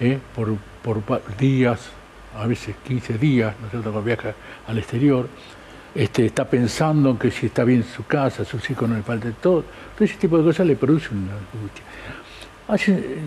[0.00, 0.18] ¿eh?
[0.34, 1.02] por,
[1.38, 1.90] días,
[2.36, 4.34] a veces 15 días, ¿no es cierto?, viaja
[4.66, 5.28] al exterior.
[5.94, 9.34] Este, está pensando en que si está bien su casa, sus hijos no le falten
[9.40, 9.64] todo.
[9.94, 11.84] Todo ese tipo de cosas le produce una angustia.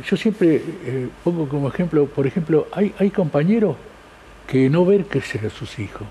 [0.10, 3.76] yo siempre eh, pongo como ejemplo, por ejemplo, hay, hay compañeros
[4.48, 6.08] que no ven crecer a sus hijos.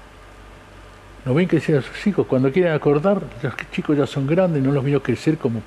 [1.24, 2.26] No ven crecer a sus hijos.
[2.26, 5.62] Cuando quieren acordar, los chicos ya son grandes, no los veo crecer como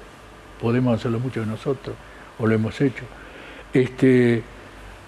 [0.61, 1.95] podemos hacerlo mucho de nosotros,
[2.39, 3.03] o lo hemos hecho,
[3.73, 4.43] este,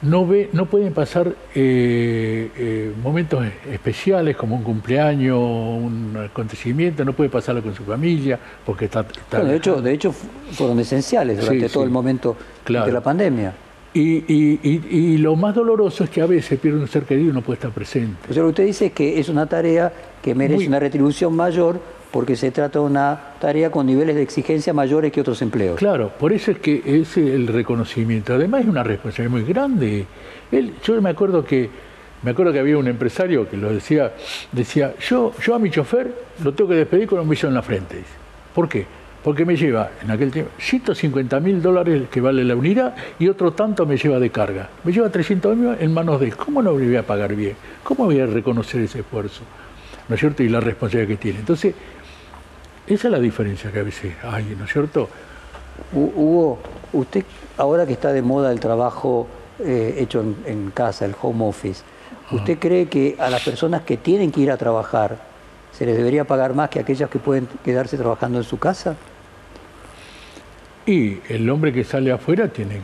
[0.02, 7.14] no, ve, no pueden pasar eh, eh, momentos especiales como un cumpleaños, un acontecimiento, no
[7.14, 9.04] puede pasarlo con su familia, porque está...
[9.04, 10.14] de, hecho, de hecho,
[10.52, 12.36] fueron esenciales durante todo el momento
[12.66, 13.54] de la pandemia.
[13.93, 17.56] Y, lo más doloroso es que a veces pierde un ser querido y no puede
[17.56, 18.30] estar presente.
[18.30, 19.91] O sea, usted dice que es una tarea
[20.22, 21.80] que merece una retribución mayor
[22.12, 25.78] porque se trata de una tarea con niveles de exigencia mayores que otros empleos.
[25.78, 28.34] Claro, por eso es que es el reconocimiento.
[28.34, 30.05] Además es una responsabilidad muy grande.
[30.51, 31.70] Él, yo me acuerdo que
[32.22, 34.12] me acuerdo que había un empresario que lo decía,
[34.51, 37.62] decía, yo, yo a mi chofer lo tengo que despedir con un millón en la
[37.62, 38.03] frente.
[38.53, 38.86] ¿Por qué?
[39.24, 43.51] Porque me lleva, en aquel tiempo, 150 mil dólares que vale la unidad y otro
[43.51, 44.70] tanto me lleva de carga.
[44.84, 46.36] Me lleva 300 mil en manos de él.
[46.36, 47.55] ¿Cómo no le voy a pagar bien?
[47.84, 49.43] ¿Cómo voy a reconocer ese esfuerzo?
[50.07, 50.43] ¿No es cierto?
[50.43, 51.39] Y la responsabilidad que tiene.
[51.39, 51.74] Entonces,
[52.90, 55.08] esa es la diferencia que a veces hay, ¿no es cierto?
[55.94, 56.60] Hugo,
[56.92, 57.24] usted
[57.58, 59.28] ahora que está de moda el trabajo
[59.60, 61.84] eh, hecho en, casa, el home office,
[62.32, 65.18] ¿usted cree que a las personas que tienen que ir a trabajar
[65.72, 68.96] se les debería pagar más que a aquellas que pueden quedarse trabajando en su casa?
[70.86, 72.82] Y el hombre que sale afuera tiene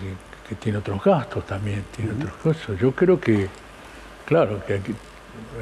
[0.47, 2.79] que, tiene otros gastos también, tiene otros cosas.
[2.79, 3.47] Yo creo que,
[4.25, 4.75] claro, que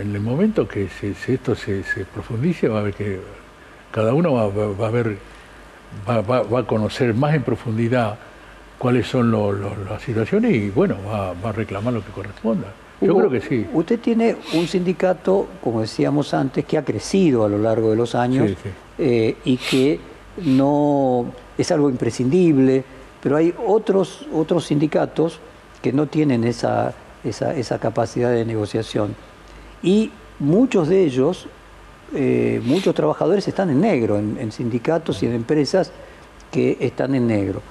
[0.02, 0.90] en el momento que
[1.28, 3.22] esto se, se profundice va a haber que
[3.94, 5.18] cada uno va, a ver,
[6.10, 8.18] va, a conocer más en profundidad
[8.80, 9.32] cuáles son
[9.88, 12.74] las situaciones y bueno, va, a reclamar lo que corresponda.
[13.00, 13.68] Yo creo que sí.
[13.72, 18.16] Usted tiene un sindicato, como decíamos antes, que ha crecido a lo largo de los
[18.16, 18.54] años
[18.98, 20.00] eh, y que
[20.44, 22.84] no es algo imprescindible,
[23.22, 25.40] pero hay otros, otros sindicatos
[25.84, 29.16] que no tienen esa, esa, esa capacidad de negociación.
[29.84, 31.48] Y muchos de ellos
[32.16, 35.92] eh, muchos trabajadores están en negro, en, sindicatos y en empresas
[36.52, 37.62] que están en negro.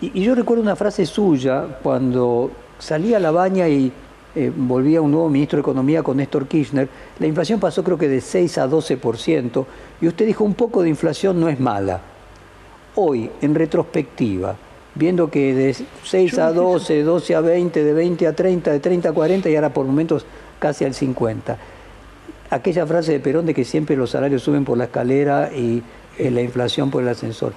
[0.00, 3.92] Y, yo recuerdo una frase suya cuando salía a la baña y
[4.34, 6.88] eh, volvía un nuevo ministro de Economía con Néstor Kirchner,
[7.18, 9.64] la inflación pasó creo que de 6 a 12%,
[10.00, 12.00] y usted dijo un poco de inflación no es mala.
[12.96, 14.56] Hoy, en retrospectiva,
[14.94, 18.80] viendo que de 6 a 12, de 12 a 20, de 20 a 30, de
[18.80, 20.26] 30 a 40 y ahora por momentos
[20.58, 21.56] casi al 50
[22.50, 25.82] aquella frase de Perón de que siempre los salarios suben por la escalera y
[26.18, 27.52] eh, la inflación por el ascensor.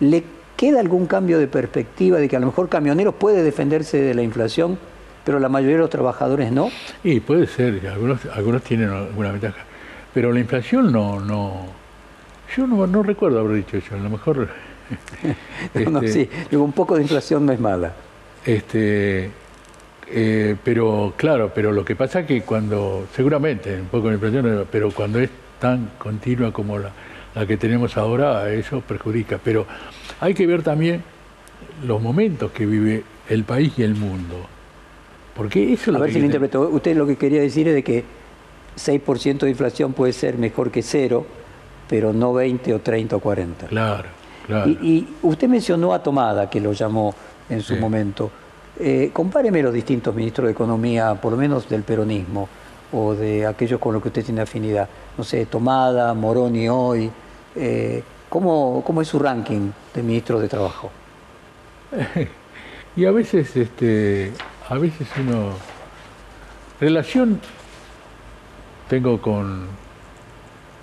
[0.00, 0.22] ¿Le
[0.56, 4.22] queda algún cambio de perspectiva de que a lo mejor camioneros puede defenderse de la
[4.22, 4.78] inflación,
[5.24, 6.70] pero la mayoría de los trabajadores no?
[7.04, 9.64] Y puede ser, algunos, algunos tienen alguna ventaja.
[10.14, 11.66] Pero la inflación no, no.
[12.56, 14.48] Yo no, recuerdo haber dicho eso, a lo mejor.
[15.90, 17.92] no, este, sí, un poco de inflación no es mala.
[18.44, 19.30] Este,
[20.10, 24.66] eh, pero claro, pero lo que pasa es que cuando, seguramente, un poco de impresión,
[24.70, 26.92] pero cuando es tan continua como la,
[27.46, 29.38] que tenemos ahora, eso perjudica.
[29.42, 29.66] Pero
[30.20, 31.02] hay que ver también
[31.86, 34.46] los momentos que vive el país y el mundo.
[35.36, 36.68] Porque eso A ver si lo interpreto.
[36.68, 38.04] Usted lo que quería decir es de que
[38.76, 41.24] 6% de inflación puede ser mejor que cero,
[41.88, 43.66] pero no 20 o 30 o 40.
[43.66, 44.08] Claro,
[44.46, 44.70] claro.
[44.70, 47.14] Y, usted mencionó a Tomada, que lo llamó
[47.48, 48.30] en su momento.
[48.80, 52.48] Eh, compáreme los distintos ministros de Economía, por lo menos del peronismo,
[52.92, 54.88] o de aquellos con los que usted tiene afinidad.
[55.16, 57.10] No sé, Tomada, Moroni hoy.
[57.56, 60.90] Eh, ¿Cómo, ¿Cómo es su ranking de ministros de Trabajo?
[62.96, 64.32] y a veces, este,
[64.68, 65.52] a veces uno...
[66.80, 67.40] Relación
[68.88, 69.66] tengo con,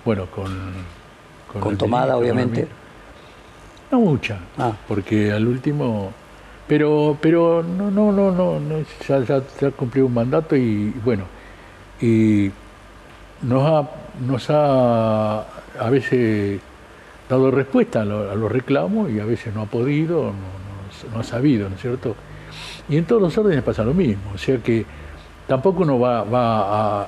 [0.04, 0.96] bueno, con...
[1.58, 2.68] Con, Tomada, obviamente.
[3.90, 4.72] No mucha, ah.
[4.86, 6.12] porque al último...
[6.68, 8.60] Pero, pero no, no, no, no,
[9.08, 11.24] ya, ya, ya cumplió un mandato y bueno,
[12.00, 12.50] y
[13.42, 13.90] nos ha,
[14.26, 15.40] nos ha
[15.78, 16.60] a veces
[17.28, 20.32] dado respuesta a, los reclamos y a veces no ha podido,
[21.12, 22.16] no, ha sabido, ¿no es cierto?
[22.88, 24.84] Y en todos los órdenes pasa lo mismo, o sea que
[25.46, 26.24] tampoco uno va,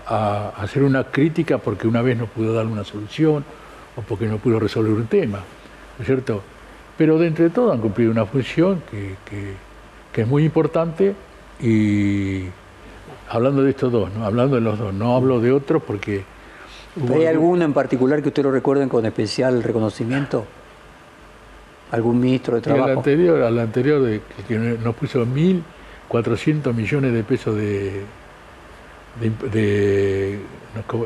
[0.07, 3.45] a, hacer una crítica porque una vez no pudo dar una solución
[3.97, 6.43] o porque no pudo resolver un tema, ¿no es cierto?
[6.99, 9.15] Pero de entre todo han cumplido una función que,
[10.13, 11.15] que es muy importante
[11.61, 12.43] y
[13.31, 14.25] hablando de estos dos, ¿no?
[14.25, 16.25] hablando de los dos, no hablo de otros porque
[17.15, 20.45] ¿Hay alguno en particular que usted lo recuerden con especial reconocimiento?
[21.91, 22.85] ¿Algún ministro de Trabajo?
[22.87, 28.03] Al anterior, al anterior de, que nos puso 1.400 millones de pesos de...
[29.53, 30.39] de,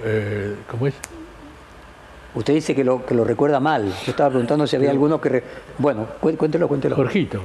[0.05, 0.95] eh, ¿Cómo es?
[2.35, 3.87] Usted dice que lo, que lo recuerda mal.
[4.05, 5.43] Yo estaba preguntando si había alguno que...
[5.79, 6.97] Bueno, cuéntelo, cuéntelo.
[6.97, 7.43] Jorgito.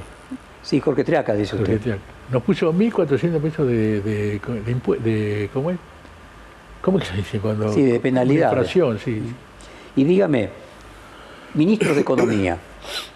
[0.62, 1.80] Sí, Jorge Triaca, dice usted.
[1.80, 2.00] Triaca.
[2.30, 4.40] Nos puso 1.400 pesos de, de,
[5.02, 5.78] de, ¿Cómo es?
[6.82, 7.72] ¿Cómo que se dice cuando?
[7.72, 8.64] Sí, de penalidad.
[8.64, 9.22] sí.
[9.96, 10.50] Y dígame,
[11.54, 12.56] ministros de Economía,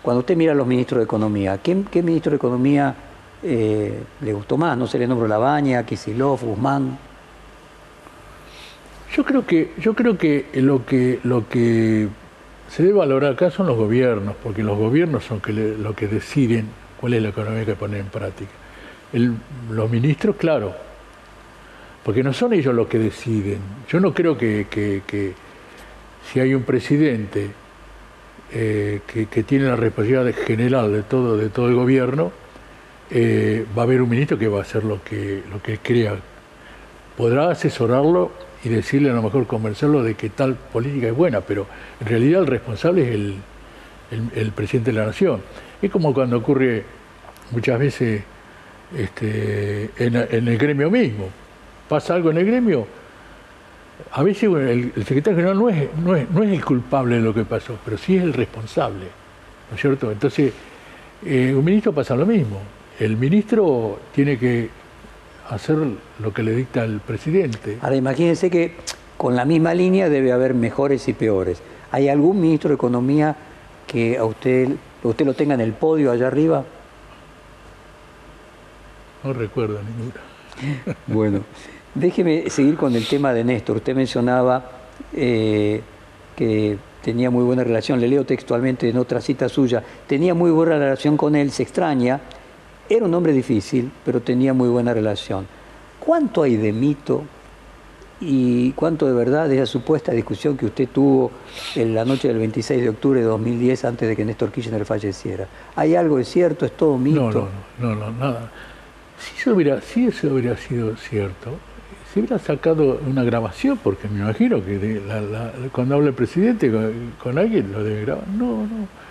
[0.01, 2.95] cuando usted mira a los ministros de Economía, ¿qué, ministro de Economía
[3.43, 4.77] eh, le gustó más?
[4.77, 6.99] No se le nombró Labaña, Kisilov, Guzmán.
[9.15, 12.09] Yo creo que, yo creo que lo que lo que
[12.71, 16.69] se debe valorar acá son los gobiernos, porque los gobiernos son que lo que deciden
[16.99, 18.51] cuál es la economía que ponen en práctica.
[19.71, 20.75] los ministros, claro,
[22.03, 23.59] porque no son ellos los que deciden.
[23.89, 25.35] Yo no creo que,
[26.33, 27.51] si hay un presidente
[28.51, 32.33] eh, que, tiene la responsabilidad general de todo, de todo el gobierno,
[33.11, 36.17] eh, va a haber un ministro que va a hacer lo que, lo que crea.
[37.17, 38.31] Podrá asesorarlo
[38.65, 41.67] y decirle a lo mejor convencerlo de que tal política es buena, pero
[42.01, 43.35] en realidad el responsable es
[44.35, 45.41] el, presidente de la nación.
[45.81, 46.85] Es como cuando ocurre
[47.51, 48.23] muchas veces
[48.97, 51.29] este, en el gremio mismo
[51.93, 52.87] pasa algo en el gremio,
[54.13, 57.35] a veces el, secretario general no es, no, es, no es el culpable de lo
[57.35, 59.07] que pasó, pero sí es el responsable,
[59.69, 60.11] ¿no es cierto?
[60.11, 60.55] Entonces,
[61.23, 62.61] eh, un ministro pasa lo mismo.
[62.99, 64.71] El ministro tiene que
[65.55, 65.76] hacer
[66.18, 67.78] lo que le dicta el presidente.
[67.80, 68.74] Ahora, imagínense que
[69.16, 71.61] con la misma línea debe haber mejores y peores.
[71.90, 73.36] ¿Hay algún ministro de Economía
[73.86, 74.68] que a usted,
[75.03, 76.64] usted lo tenga en el podio allá arriba?
[79.24, 80.32] No recuerdo ninguno.
[81.07, 81.42] Bueno,
[81.94, 83.76] Déjeme seguir con el tema de Néstor.
[83.76, 84.64] Usted mencionaba
[85.12, 85.82] eh,
[86.34, 90.78] que tenía muy buena relación, le leo textualmente en otra cita suya, tenía muy buena
[90.78, 92.20] relación con él, se extraña,
[92.97, 95.47] era un hombre difícil, pero tenía muy buena relación.
[95.99, 97.22] ¿Cuánto hay de mito
[98.20, 101.30] y cuánto de verdad de esa supuesta discusión que usted tuvo
[101.74, 105.47] en la noche del 26 de octubre de 2010 antes de que Néstor Kirchner falleciera?
[105.74, 106.66] ¿Hay algo de cierto?
[106.66, 107.30] ¿Es todo mito?
[107.30, 107.49] No,
[107.80, 108.51] no, no, no nada.
[109.18, 111.53] Si eso hubiera, si eso hubiera sido cierto,
[112.12, 115.01] se hubiera sacado una grabación, porque me imagino que
[115.72, 116.70] cuando habla el presidente
[117.22, 118.28] con, alguien lo debe grabar.
[118.28, 119.01] No, no.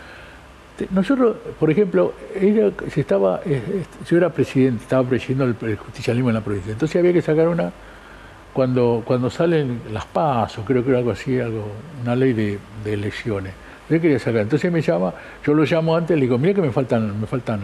[0.89, 3.41] Nosotros, por ejemplo, ella se estaba,
[4.07, 7.71] yo era presidente, estaba presidiendo el, justicialismo en la provincia, entonces había que sacar una,
[8.53, 11.67] cuando, cuando salen las pasos, creo que era algo así, algo,
[12.01, 13.53] una ley de, elecciones.
[13.89, 15.13] Yo quería sacar, entonces me llama,
[15.45, 17.61] yo lo llamo antes, le digo, mira que me faltan, me faltan.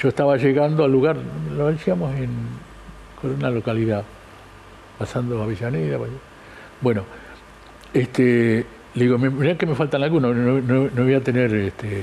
[0.00, 1.16] Yo estaba llegando al lugar,
[1.56, 2.30] lo decíamos en,
[3.20, 4.04] con una localidad,
[4.98, 5.98] pasando a Avellaneda.
[6.80, 7.04] Bueno,
[7.92, 8.66] este,
[8.96, 11.54] le digo, mirá que me faltan algunos, no, voy a tener...
[11.54, 12.02] Este,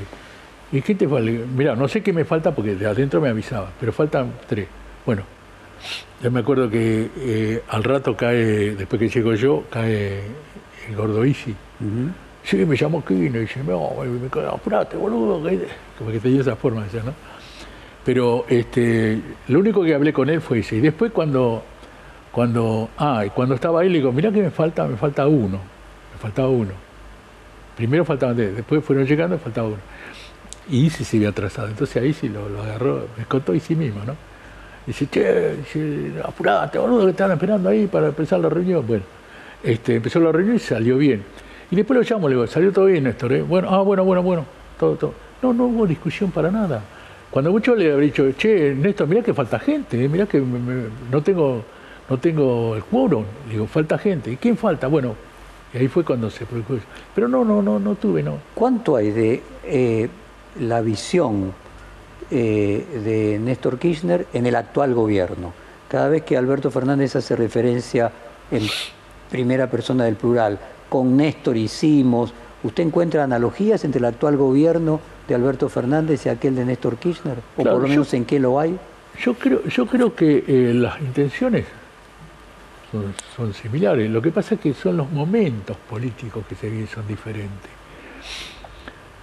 [0.71, 1.31] ¿Y qué te falta?
[1.55, 4.67] Mirá, no sé qué me falta porque de adentro me avisaba, pero faltan tres.
[5.05, 5.23] Bueno,
[6.21, 10.21] yo me acuerdo que eh, al rato cae, después que llego yo, cae
[10.87, 11.53] el gordo Isi.
[12.43, 15.47] Sí, me llamó Kino y dice, no, me quedo, apurate, boludo.
[15.97, 17.13] Como que tenía esa forma de ¿no?
[18.03, 20.77] Pero este, lo único que hablé con él fue ese.
[20.77, 21.63] Y después cuando
[22.33, 25.59] cuando, ah, cuando estaba ahí le digo, mira que me falta, me falta uno,
[26.23, 26.71] faltaba uno.
[27.75, 29.77] Primero faltaban tres, después fueron llegando faltaba uno.
[30.69, 34.15] Y Isi se había atrasado, entonces ahí sí lo, agarró, me contó sí mismo, ¿no?
[34.87, 38.85] Dice, che, dice, apurate, boludo, que estaban esperando ahí para empezar la reunión.
[38.87, 39.03] Bueno,
[39.61, 41.23] este, empezó la reunión y salió bien.
[41.69, 43.41] Y después lo llamo, le digo, salió todo bien, Néstor, ¿eh?
[43.41, 44.45] Bueno, ah, bueno, bueno, bueno,
[44.79, 45.13] todo, todo.
[45.41, 46.81] No, no hubo discusión para nada.
[47.29, 50.07] Cuando mucho le habría dicho, che, Néstor, mira que falta gente, ¿eh?
[50.07, 51.63] mira que no tengo
[52.09, 54.31] no tengo el quórum, digo, falta gente.
[54.31, 54.87] ¿Y quién falta?
[54.87, 55.15] Bueno,
[55.73, 56.85] Y ahí fue cuando se produjo eso.
[57.15, 58.37] Pero no, no, no, no tuve, no.
[58.53, 60.09] ¿Cuánto hay de eh,
[60.59, 61.51] la visión
[62.29, 65.53] eh, de Néstor Kirchner en el actual gobierno?
[65.87, 68.11] Cada vez que Alberto Fernández hace referencia
[68.51, 68.63] en
[69.31, 70.59] primera persona del plural,
[70.89, 76.55] con Néstor hicimos, ¿usted encuentra analogías entre el actual gobierno de Alberto Fernández y aquel
[76.55, 77.37] de Néstor Kirchner?
[77.57, 78.77] ¿O por lo menos en qué lo hay?
[79.19, 81.65] Yo creo, yo creo que eh, las intenciones
[83.35, 84.09] son, similares.
[84.09, 87.71] Lo que pasa es que son los momentos políticos que se viven son diferentes.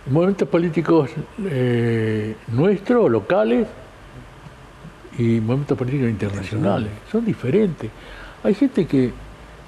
[0.06, 1.10] Momentos políticos
[1.44, 3.66] eh, nuestros, locales,
[5.18, 6.90] y momentos políticos internacionales.
[7.10, 7.90] Son diferentes.
[8.42, 9.12] Hay gente que,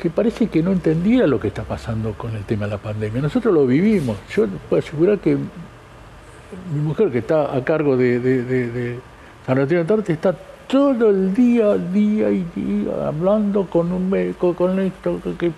[0.00, 3.20] que parece que no entendía lo que está pasando con el tema de la pandemia.
[3.20, 4.16] Nosotros lo vivimos.
[4.34, 8.98] Yo puedo asegurar que mi mujer, que está a cargo de, de, de,
[9.46, 10.34] San Antonio está
[10.72, 15.52] todo el día, día y día, hablando con un médico, con esto, que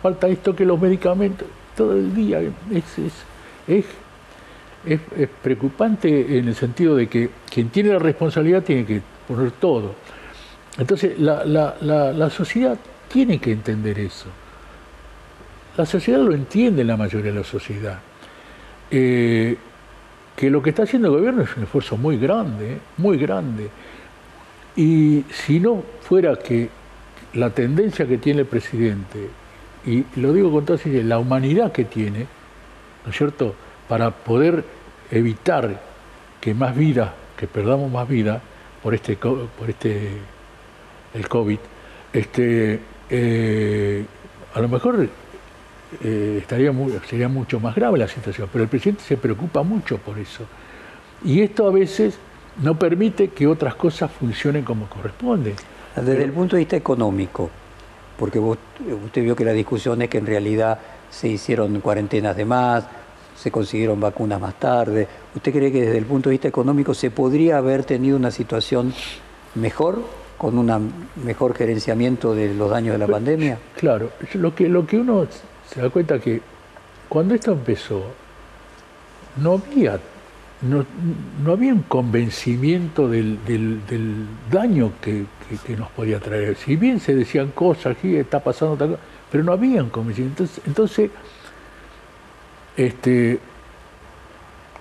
[0.00, 2.40] falta esto, que los medicamentos, todo el día.
[2.70, 2.84] Es,
[3.66, 3.90] es,
[4.86, 9.96] es, preocupante en el sentido de que quien tiene la responsabilidad tiene que poner todo.
[10.78, 11.74] Entonces, la, la,
[12.12, 12.78] la, sociedad
[13.12, 14.26] tiene que entender eso.
[15.76, 17.98] La sociedad lo entiende, la mayoría de la sociedad.
[18.88, 19.56] Eh,
[20.36, 23.68] que lo que está haciendo el gobierno es un esfuerzo muy grande, muy grande.
[24.76, 26.68] Y si no fuera que
[27.34, 29.28] la tendencia que tiene el presidente,
[29.86, 32.26] y lo digo con toda sinceridad, la humanidad que tiene,
[33.04, 33.54] ¿no es cierto?,
[33.88, 34.64] para poder
[35.10, 35.80] evitar
[36.40, 38.40] que más vida, que perdamos más vida
[38.82, 40.10] por este, por este
[41.12, 41.58] el COVID,
[42.12, 44.04] este, eh,
[44.54, 45.08] a lo mejor
[46.04, 46.72] eh, estaría
[47.08, 50.44] sería mucho más grave la situación, pero el presidente se preocupa mucho por eso.
[51.24, 52.18] Y esto a veces
[52.62, 55.54] no permite que otras cosas funcionen como corresponde.
[55.96, 57.50] Desde el punto de vista económico,
[58.18, 60.78] porque usted vio que la discusión es que en realidad
[61.10, 62.84] se hicieron cuarentenas de más,
[63.36, 65.08] se consiguieron vacunas más tarde.
[65.34, 68.92] ¿Usted cree que desde el punto de vista económico se podría haber tenido una situación
[69.54, 70.02] mejor,
[70.36, 70.92] con un
[71.24, 73.58] mejor gerenciamiento de los daños de la pandemia?
[73.76, 75.26] Claro, lo que, lo que uno
[75.68, 76.40] se da cuenta que
[77.08, 78.04] cuando esto empezó,
[79.36, 79.98] no había
[80.62, 80.84] no,
[81.44, 85.24] no, había un convencimiento del, del, daño que,
[85.76, 86.56] nos podía traer.
[86.56, 90.44] Si bien se decían cosas, aquí está pasando tal cosa, pero no había un convencimiento.
[90.44, 91.10] Entonces, entonces
[92.76, 93.40] este,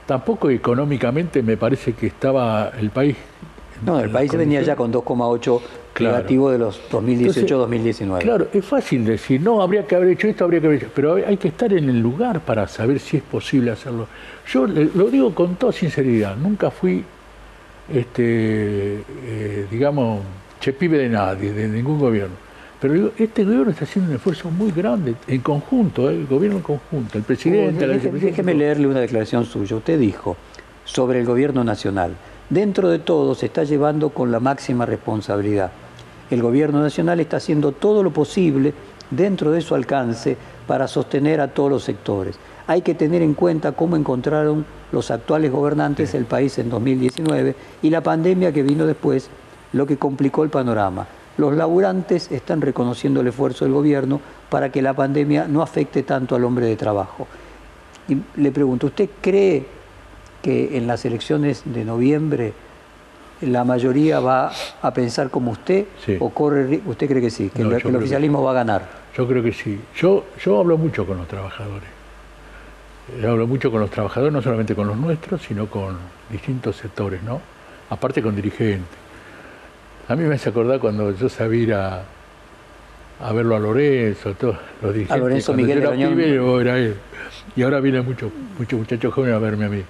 [0.06, 3.16] tampoco económicamente me parece que estaba el país.
[3.86, 5.62] No, el país venía ya con 2,8
[6.00, 8.20] negativo de los 2018-2019.
[8.20, 11.16] Claro, es fácil decir, no, habría que haber hecho esto, habría que haber hecho, pero
[11.16, 14.08] hay que estar en el lugar para saber si es posible hacerlo.
[14.48, 17.04] Yo lo digo con toda sinceridad, nunca fui,
[17.94, 20.22] este, eh, digamos,
[20.60, 22.36] chepibe de nadie, de ningún gobierno.
[22.80, 26.14] Pero este gobierno está haciendo un esfuerzo muy grande, en conjunto, ¿eh?
[26.14, 27.98] el gobierno en conjunto, el presidente, la.
[27.98, 29.76] Déjeme leerle una declaración suya.
[29.76, 30.38] Usted dijo
[30.86, 32.14] sobre el gobierno nacional,
[32.50, 35.72] dentro de todo se está llevando con la máxima responsabilidad
[36.30, 38.74] el gobierno nacional está haciendo todo lo posible
[39.10, 40.38] dentro de su alcance
[40.68, 42.38] para sostener a todos los sectores.
[42.68, 47.90] Hay que tener en cuenta cómo encontraron los actuales gobernantes el país en 2019 y
[47.90, 49.30] la pandemia que vino después,
[49.74, 51.08] lo que complicó el panorama.
[51.38, 56.36] Los laburantes están reconociendo el esfuerzo del gobierno para que la pandemia no afecte tanto
[56.36, 57.28] al hombre de trabajo.
[58.08, 59.66] Y le pregunto, ¿usted cree
[60.42, 62.54] que en las elecciones de noviembre
[63.42, 65.86] la mayoría va a pensar como usted
[66.20, 68.90] o corre usted cree que sí que, el, oficialismo va a ganar.
[69.16, 69.80] Yo creo que sí.
[69.96, 71.90] Yo yo hablo mucho con los trabajadores.
[73.22, 75.98] Yo hablo mucho con los trabajadores no solamente con los nuestros sino con
[76.30, 77.42] distintos sectores no
[77.90, 79.00] aparte con dirigentes.
[80.08, 82.04] A mí me hace acordar cuando yo sabía ir a,
[83.34, 86.96] verlo a Lorenzo todos los dirigentes a Lorenzo Miguel era pibe, era él.
[87.56, 89.84] Y ahora vienen muchos muchos muchachos jóvenes a verme a mí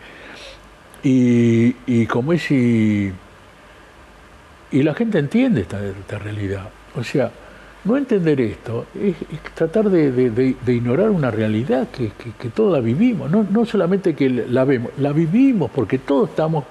[1.03, 3.11] y, como es y
[4.71, 6.69] y la gente entiende esta, realidad.
[6.95, 7.31] O sea,
[7.85, 9.15] no entender esto es,
[9.55, 12.11] tratar de, ignorar una realidad que,
[12.49, 16.65] todos la vivimos, no, solamente que la vemos, la vivimos porque todos estamos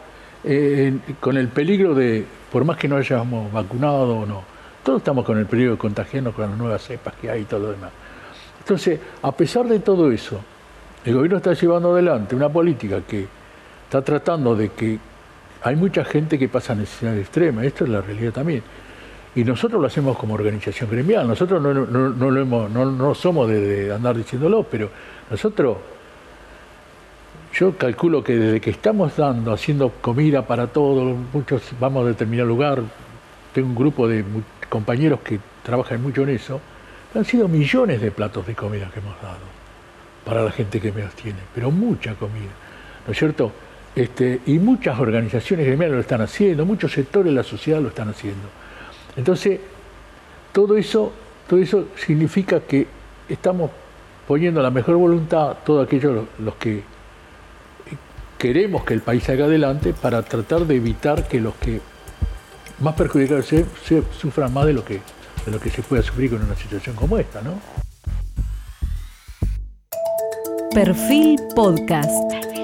[0.45, 4.43] eh, con el peligro de, por más que no hayamos vacunado o no,
[4.85, 7.61] todos estamos con el peligro de contagiarnos con las nuevas cepas que hay y todo
[7.61, 7.91] lo demás.
[8.61, 10.41] Entonces, a pesar de todo eso,
[11.05, 13.27] el gobierno está llevando adelante una política que
[13.89, 14.99] está tratando de que
[15.63, 18.63] hay mucha gente que pasa necesidad extrema, esto es la realidad también.
[19.35, 24.15] Y nosotros lo hacemos como organización gremial, nosotros no, lo hemos, no, somos de, andar
[24.15, 24.91] diciéndolo, pero
[25.31, 25.79] nosotros,
[27.55, 32.47] yo calculo que desde que estamos dando, haciendo comida para todos, muchos vamos a determinado
[32.47, 32.83] lugar,
[33.55, 34.23] tengo un grupo de
[34.69, 36.61] compañeros que trabajan mucho en eso,
[37.15, 39.47] Han sido millones de platos de comida que hemos dado
[40.27, 42.53] para la gente que menos tiene, pero mucha comida,
[43.07, 43.51] ¿no es cierto?
[43.95, 48.09] Este, y muchas organizaciones gremiales lo están haciendo, muchos sectores de la sociedad lo están
[48.09, 48.49] haciendo.
[49.17, 49.59] Entonces,
[50.53, 51.13] todo eso,
[51.49, 52.87] todo eso significa que
[53.29, 53.71] estamos
[54.27, 56.83] poniendo la mejor voluntad todos aquellos los que
[58.39, 61.81] queremos que el país salga adelante para tratar de evitar que los que
[62.81, 63.67] más perjudicados se,
[64.17, 65.01] sufran más de lo que
[65.45, 67.59] de lo que se pueda sufrir con una situación como esta, ¿no?
[70.75, 72.58] Perfil Podcast.